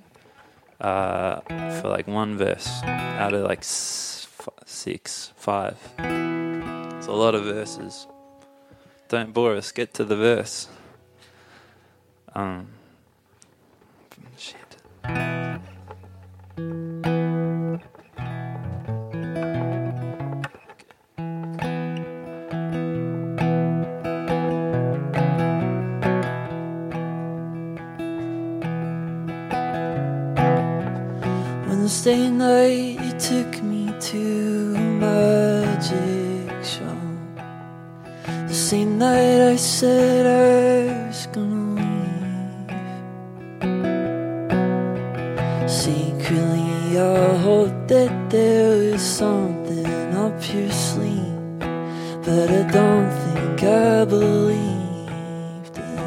uh, 0.80 1.40
for 1.80 1.88
like 1.88 2.06
one 2.06 2.38
verse 2.38 2.82
out 2.84 3.34
of 3.34 3.44
like 3.44 3.62
six, 3.62 5.32
five. 5.36 5.76
It's 5.98 7.06
a 7.06 7.12
lot 7.12 7.34
of 7.34 7.44
verses. 7.44 8.06
Don't 9.08 9.34
bore 9.34 9.56
us, 9.56 9.72
get 9.72 9.92
to 9.94 10.04
the 10.04 10.16
verse. 10.16 10.68
Um, 12.34 12.68
Wednesday 31.66 32.30
night, 32.30 32.98
you 33.00 33.12
took 33.18 33.62
me 33.62 33.92
to 34.00 34.74
a 34.76 34.80
magic 34.80 36.64
show. 36.64 36.98
The 38.26 38.54
same 38.54 38.98
night 38.98 39.52
I 39.52 39.56
said 39.56 40.26
I 40.26 40.69
there 48.30 48.92
was 48.92 49.02
something 49.02 50.14
up 50.14 50.54
your 50.54 50.70
sleeve, 50.70 51.58
but 51.58 52.48
I 52.48 52.62
don't 52.70 53.10
think 53.10 53.62
I 53.64 54.04
believed 54.04 55.76
it. 55.76 56.00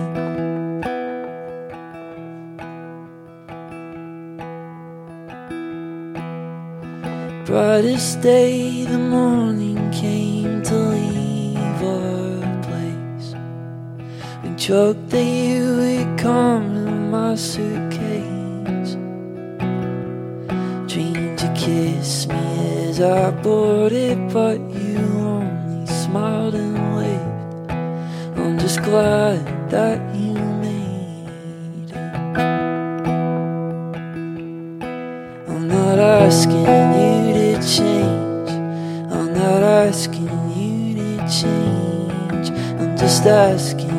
Brightest 7.45 8.21
day, 8.21 8.85
the 8.85 8.97
morning 8.97 9.91
came 9.91 10.63
to 10.63 10.75
leave 10.75 11.83
our 11.83 12.61
place. 12.63 13.35
We 14.43 14.55
that 15.09 15.21
you 15.21 15.75
would 15.75 16.17
come 16.17 16.87
in 16.87 17.11
my 17.11 17.35
suitcase. 17.35 17.92
As 22.93 23.01
I 23.01 23.31
boarded, 23.41 24.31
but 24.31 24.59
you 24.59 24.99
only 25.17 25.87
smiled 25.87 26.53
and 26.53 26.75
waved. 26.95 27.71
I'm 28.37 28.59
just 28.59 28.83
glad 28.83 29.41
that 29.71 29.99
you 30.15 30.33
made 30.61 31.89
it. 31.89 31.97
I'm 35.49 35.67
not 35.67 35.97
asking 35.97 36.67
you 36.99 37.33
to 37.39 37.53
change. 37.75 38.49
I'm 39.11 39.33
not 39.33 39.63
asking 39.63 40.29
you 40.55 40.93
to 40.99 41.17
change. 41.39 42.49
I'm 42.79 42.95
just 42.95 43.25
asking 43.25 43.92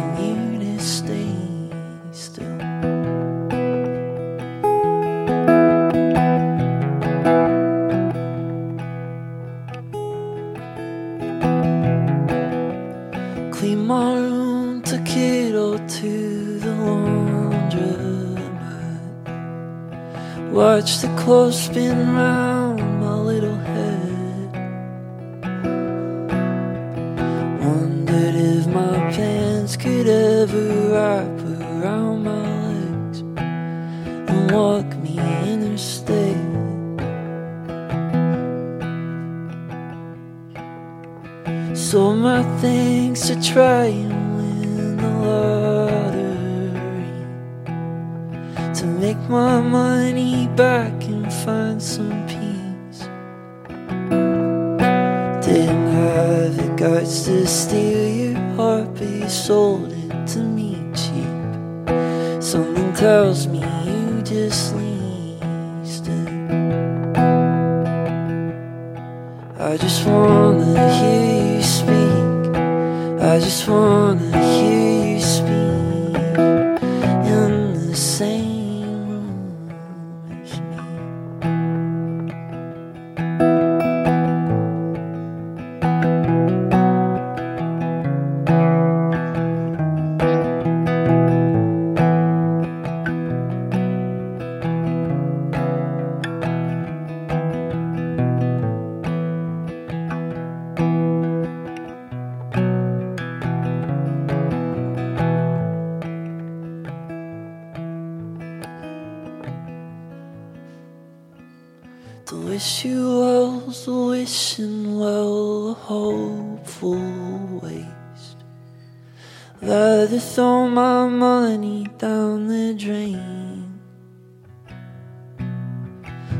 Rather 120.04 120.18
throw 120.18 120.68
my 120.68 121.08
money 121.08 121.86
down 121.96 122.46
the 122.46 122.74
drain. 122.74 123.80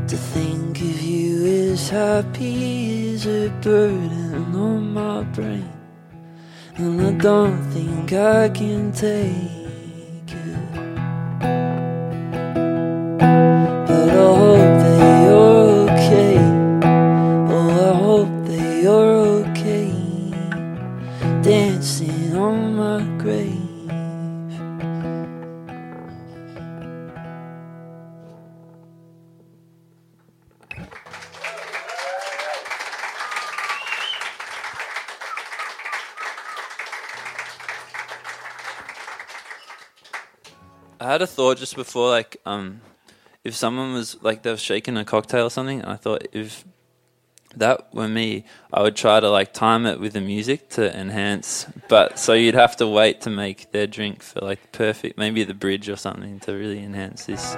To 0.07 0.17
think 0.19 0.77
of 0.83 1.01
you 1.01 1.73
as 1.73 1.89
happy 1.89 3.07
is 3.07 3.27
a 3.27 3.49
burden 3.62 4.55
on 4.55 4.93
my 4.93 5.23
brain. 5.33 5.73
And 6.77 7.01
I 7.01 7.12
don't 7.12 7.62
think 7.73 8.12
I 8.12 8.51
can 8.51 8.93
take 8.93 9.54
a 41.25 41.27
thought 41.27 41.59
just 41.59 41.75
before, 41.75 42.09
like, 42.11 42.37
um, 42.47 42.81
if 43.43 43.55
someone 43.55 43.93
was 43.93 44.22
like 44.22 44.43
they 44.43 44.51
were 44.51 44.57
shaking 44.57 44.97
a 44.97 45.05
cocktail 45.05 45.47
or 45.47 45.51
something, 45.51 45.81
and 45.81 45.91
I 45.91 45.97
thought 45.97 46.27
if 46.33 46.64
that 47.57 47.95
were 47.95 48.09
me, 48.09 48.45
I 48.72 48.83
would 48.83 48.97
try 48.97 49.20
to 49.20 49.31
like 49.31 49.53
time 49.53 49.87
it 49.87 50.01
with 50.01 50.14
the 50.14 50.20
music 50.20 50.70
to 50.70 50.97
enhance. 50.99 51.66
But 51.89 52.18
so 52.18 52.33
you'd 52.33 52.55
have 52.55 52.77
to 52.77 52.87
wait 52.87 53.20
to 53.22 53.31
make 53.31 53.70
their 53.72 53.87
drink 53.87 54.22
for 54.22 54.41
like 54.41 54.72
perfect, 54.72 55.18
maybe 55.18 55.45
the 55.45 55.55
bridge 55.55 55.89
or 55.89 55.97
something 55.97 56.41
to 56.41 56.53
really 56.53 56.83
enhance 56.83 57.27
this 57.27 57.55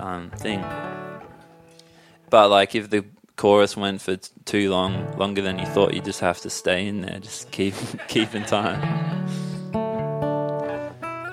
um, 0.00 0.30
thing. 0.36 0.64
But 2.30 2.48
like 2.50 2.74
if 2.74 2.90
the 2.90 3.04
chorus 3.36 3.76
went 3.76 4.00
for 4.00 4.16
too 4.44 4.70
long, 4.70 5.16
longer 5.16 5.42
than 5.42 5.58
you 5.58 5.66
thought, 5.66 5.94
you 5.94 6.00
just 6.00 6.20
have 6.20 6.40
to 6.40 6.50
stay 6.50 6.86
in 6.86 7.02
there, 7.02 7.18
just 7.18 7.50
keep 7.50 7.74
keep 8.08 8.34
in 8.34 8.44
time. 8.44 9.47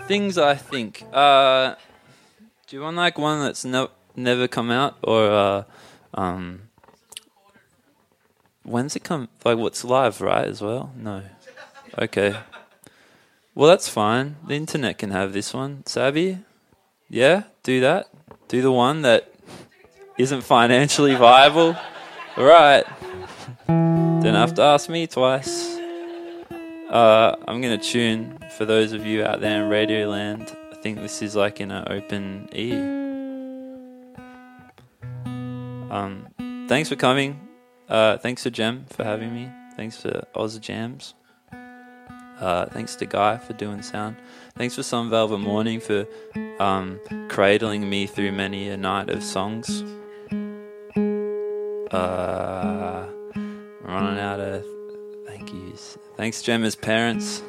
Things 0.08 0.38
I 0.38 0.56
think. 0.56 1.04
Uh, 1.12 1.76
do 2.68 2.76
you 2.76 2.82
want 2.84 2.98
like 2.98 3.18
one 3.18 3.40
that's 3.40 3.66
no, 3.66 3.90
never 4.16 4.48
come 4.48 4.70
out 4.70 4.98
or 5.04 5.32
uh, 5.32 5.64
um, 6.14 6.62
when's 8.64 8.96
it 8.96 9.04
come? 9.04 9.30
Like 9.44 9.58
what's 9.58 9.84
live, 9.84 10.22
right? 10.22 10.48
As 10.48 10.62
well? 10.62 10.92
No. 10.96 11.24
Okay. 11.98 12.36
Well, 13.56 13.70
that's 13.70 13.88
fine. 13.88 14.36
The 14.46 14.56
internet 14.56 14.98
can 14.98 15.12
have 15.12 15.34
this 15.34 15.54
one. 15.54 15.86
Savvy? 15.86 16.40
Yeah, 17.10 17.44
do 17.64 17.80
that. 17.82 18.10
Do 18.48 18.62
the 18.62 18.72
one 18.72 19.02
that 19.04 19.32
isn't 20.18 20.42
financially 20.42 21.16
viable. 21.16 21.76
All 22.38 22.44
right. 22.44 22.84
Don't 23.68 24.36
have 24.36 24.54
to 24.56 24.62
ask 24.62 24.90
me 24.90 25.08
twice. 25.08 25.75
Uh, 26.90 27.36
I'm 27.48 27.62
gonna 27.62 27.78
tune 27.78 28.38
for 28.58 28.66
those 28.66 28.92
of 28.92 29.06
you 29.06 29.24
out 29.24 29.42
there 29.42 29.64
in 29.64 29.70
Radioland. 29.70 30.56
I 30.72 30.76
think 30.82 31.00
this 31.00 31.22
is 31.22 31.36
like 31.36 31.60
in 31.60 31.72
an 31.72 31.88
open 31.92 32.48
E. 32.54 32.74
Um, 35.90 36.28
thanks 36.68 36.90
for 36.90 36.96
coming. 36.96 37.40
Uh, 37.90 38.18
thanks 38.18 38.44
to 38.44 38.52
Jem 38.52 38.86
for 38.90 39.04
having 39.04 39.34
me. 39.34 39.50
Thanks 39.76 40.02
to 40.04 40.28
Oz 40.36 40.58
Jams. 40.60 41.16
Uh, 42.40 42.66
thanks 42.68 42.96
to 42.98 43.06
Guy 43.06 43.38
for 43.38 43.54
doing 43.54 43.82
sound. 43.82 44.18
Thanks 44.58 44.76
for 44.76 44.84
Some 44.84 45.10
Velvet 45.10 45.38
Morning 45.40 45.80
for 45.80 46.06
um, 46.60 47.00
cradling 47.30 47.90
me 47.90 48.08
through 48.08 48.32
many 48.32 48.70
a 48.70 48.78
night 48.78 49.10
of 49.10 49.24
songs. 49.24 49.84
Uh, 51.92 53.06
running 53.82 54.20
out 54.20 54.40
of 54.40 54.66
thank. 55.52 55.98
Thanks, 56.18 56.42
Gemma's 56.42 56.76
parents. 56.76 57.42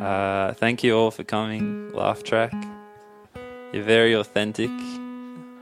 Uh, 0.00 0.54
thank 0.54 0.82
you 0.82 0.96
all 0.96 1.10
for 1.10 1.24
coming. 1.24 1.92
Laugh 1.92 2.22
track. 2.22 2.52
You're 3.72 3.84
very 3.84 4.14
authentic. 4.14 4.70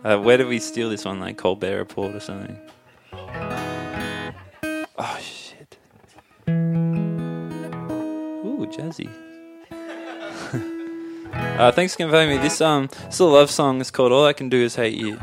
Uh, 0.03 0.19
where 0.19 0.37
did 0.37 0.47
we 0.47 0.59
steal 0.59 0.89
this 0.89 1.05
one? 1.05 1.21
Like 1.21 1.37
Colbert 1.37 1.77
Report 1.77 2.15
or 2.15 2.21
something? 2.21 2.59
Oh 5.03 5.19
shit. 5.21 5.79
Ooh, 6.49 8.67
jazzy. 8.71 9.09
uh, 11.33 11.73
thanks 11.73 11.95
for 11.95 12.03
inviting 12.03 12.37
me. 12.37 12.43
This 12.43 12.61
um, 12.61 12.89
this 13.05 13.15
is 13.15 13.21
a 13.21 13.25
love 13.25 13.51
song. 13.51 13.81
It's 13.81 13.91
called 13.91 14.13
"All 14.13 14.27
I 14.27 14.33
Can 14.33 14.49
Do 14.49 14.63
Is 14.63 14.77
Hate 14.77 14.97
You." 14.97 15.19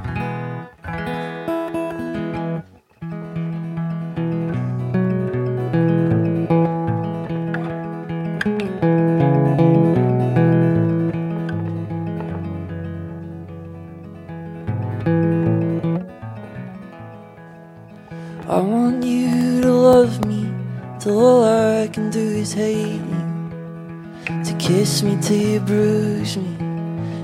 Till 21.07 21.25
all 21.25 21.43
I 21.45 21.87
can 21.87 22.09
do 22.09 22.19
is 22.19 22.51
hate 22.51 22.99
you. 23.11 24.43
To 24.43 24.53
kiss 24.59 25.03
me 25.03 25.17
till 25.21 25.37
you 25.37 25.59
bruise 25.61 26.35
me, 26.35 26.53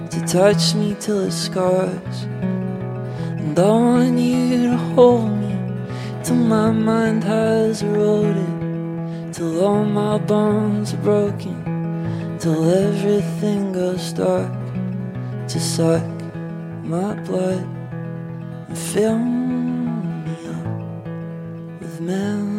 to 0.10 0.20
touch 0.26 0.74
me 0.74 0.96
till 1.02 1.20
it 1.28 1.34
scars. 1.34 2.18
And 3.42 3.60
I 3.60 3.72
want 3.72 4.18
you 4.18 4.70
to 4.70 4.78
hold 4.96 5.30
me 5.32 5.54
till 6.24 6.38
my 6.56 6.72
mind 6.72 7.26
has 7.26 7.82
eroded, 7.84 9.34
till 9.34 9.66
all 9.66 9.84
my 9.84 10.18
bones 10.18 10.94
are 10.94 11.04
broken, 11.10 12.38
till 12.40 12.64
everything 12.88 13.74
goes 13.74 14.14
dark. 14.14 14.54
To 15.50 15.60
suck 15.60 16.08
my 16.86 17.16
blood 17.26 17.68
and 18.70 18.78
fill 18.78 19.20
me 19.20 20.38
up 20.56 21.82
with 21.82 22.00
memories 22.00 22.53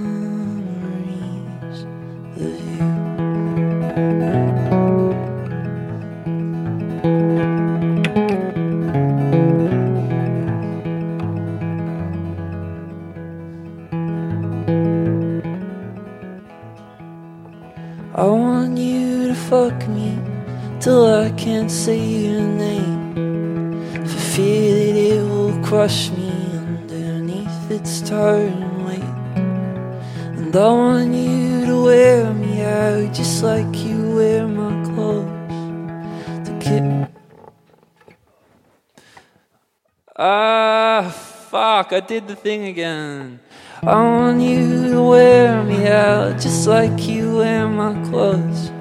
I 41.95 42.01
did 42.01 42.27
the 42.27 42.35
thing 42.35 42.65
again. 42.65 43.39
I 43.85 43.95
want 43.95 44.41
you 44.41 44.91
to 44.91 45.01
wear 45.01 45.63
me 45.63 45.87
out 45.87 46.41
just 46.41 46.67
like 46.67 47.07
you 47.07 47.37
wear 47.37 47.69
my 47.69 47.95
clothes. 48.09 48.73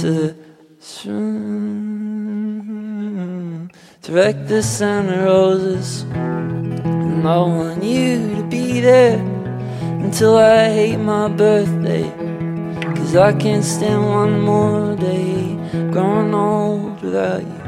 To 0.00 0.34
to 4.02 4.12
wreck 4.12 4.46
the 4.46 4.62
Santa 4.62 5.26
Roses. 5.26 6.04
And 6.04 7.28
I 7.28 7.36
want 7.36 7.84
you 7.84 8.36
to 8.36 8.42
be 8.44 8.80
there 8.80 9.20
until 10.00 10.38
I 10.38 10.70
hate 10.70 10.96
my 10.96 11.28
birthday. 11.28 12.10
Cause 12.96 13.14
I 13.14 13.34
can't 13.34 13.62
stand 13.62 14.08
one 14.08 14.40
more 14.40 14.96
day 14.96 15.54
growing 15.90 16.32
old 16.32 17.02
without 17.02 17.42
you. 17.42 17.60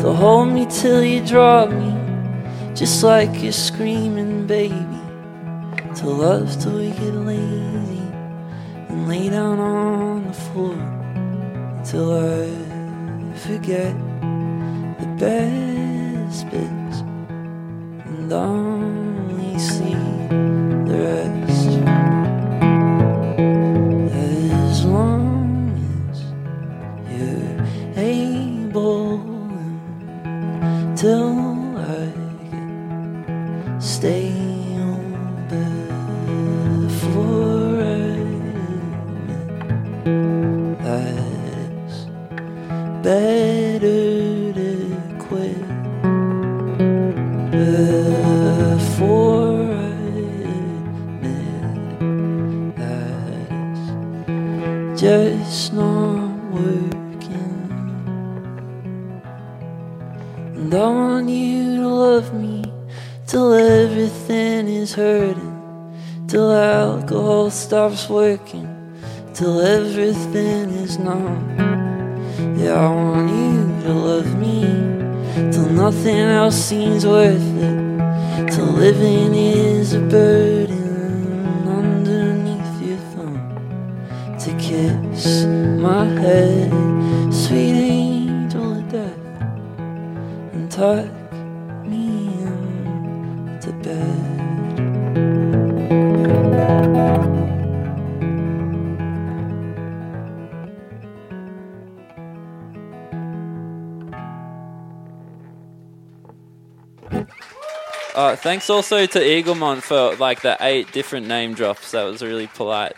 To 0.00 0.12
hold 0.12 0.48
me 0.48 0.66
till 0.66 1.02
you 1.02 1.24
drop 1.24 1.70
me, 1.70 1.99
just 2.80 3.02
like 3.02 3.42
you're 3.42 3.52
screaming, 3.52 4.46
baby. 4.46 4.86
To 5.96 6.06
love 6.06 6.58
till 6.62 6.78
we 6.78 6.88
get 6.92 7.12
lazy 7.12 8.08
and 8.88 9.06
lay 9.06 9.28
down 9.28 9.60
on 9.60 10.26
the 10.26 10.32
floor 10.32 10.72
until 11.76 12.08
I 12.16 12.48
forget 13.36 13.94
the 14.98 15.06
best 15.18 16.50
bits 16.50 17.00
and 18.08 18.32
only 18.32 18.89
hurting, 65.00 65.56
till 66.28 66.52
alcohol 66.52 67.50
stops 67.50 68.08
working, 68.08 68.68
till 69.32 69.60
everything 69.60 70.68
is 70.84 70.98
numb. 70.98 71.40
Yeah, 72.60 72.74
I 72.74 72.90
want 73.08 73.30
you 73.40 73.56
to 73.84 73.92
love 74.08 74.30
me 74.44 74.60
till 75.52 75.70
nothing 75.84 76.24
else 76.40 76.58
seems 76.70 77.06
worth 77.06 77.48
it, 77.68 77.78
till 78.52 78.70
living 78.86 79.34
is 79.34 79.94
a 79.94 80.00
burden 80.00 81.66
underneath 81.80 82.76
your 82.86 83.00
thumb. 83.12 83.40
To 84.42 84.50
kiss 84.66 85.44
my 85.86 86.04
head, 86.24 86.70
sweet 87.32 87.76
angel 87.96 88.78
of 88.78 88.84
death, 88.92 89.22
and 90.52 90.70
tuck 90.70 91.19
Uh, 108.20 108.36
thanks 108.36 108.68
also 108.68 109.06
to 109.06 109.18
Eaglemont 109.18 109.80
for 109.80 110.14
like 110.16 110.42
the 110.42 110.54
eight 110.60 110.92
different 110.92 111.26
name 111.26 111.54
drops. 111.54 111.92
That 111.92 112.02
was 112.02 112.20
really 112.20 112.48
polite. 112.48 112.92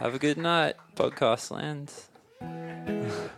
Have 0.00 0.12
a 0.12 0.18
good 0.18 0.38
night, 0.38 0.74
podcast 0.96 1.52
land. 1.52 1.92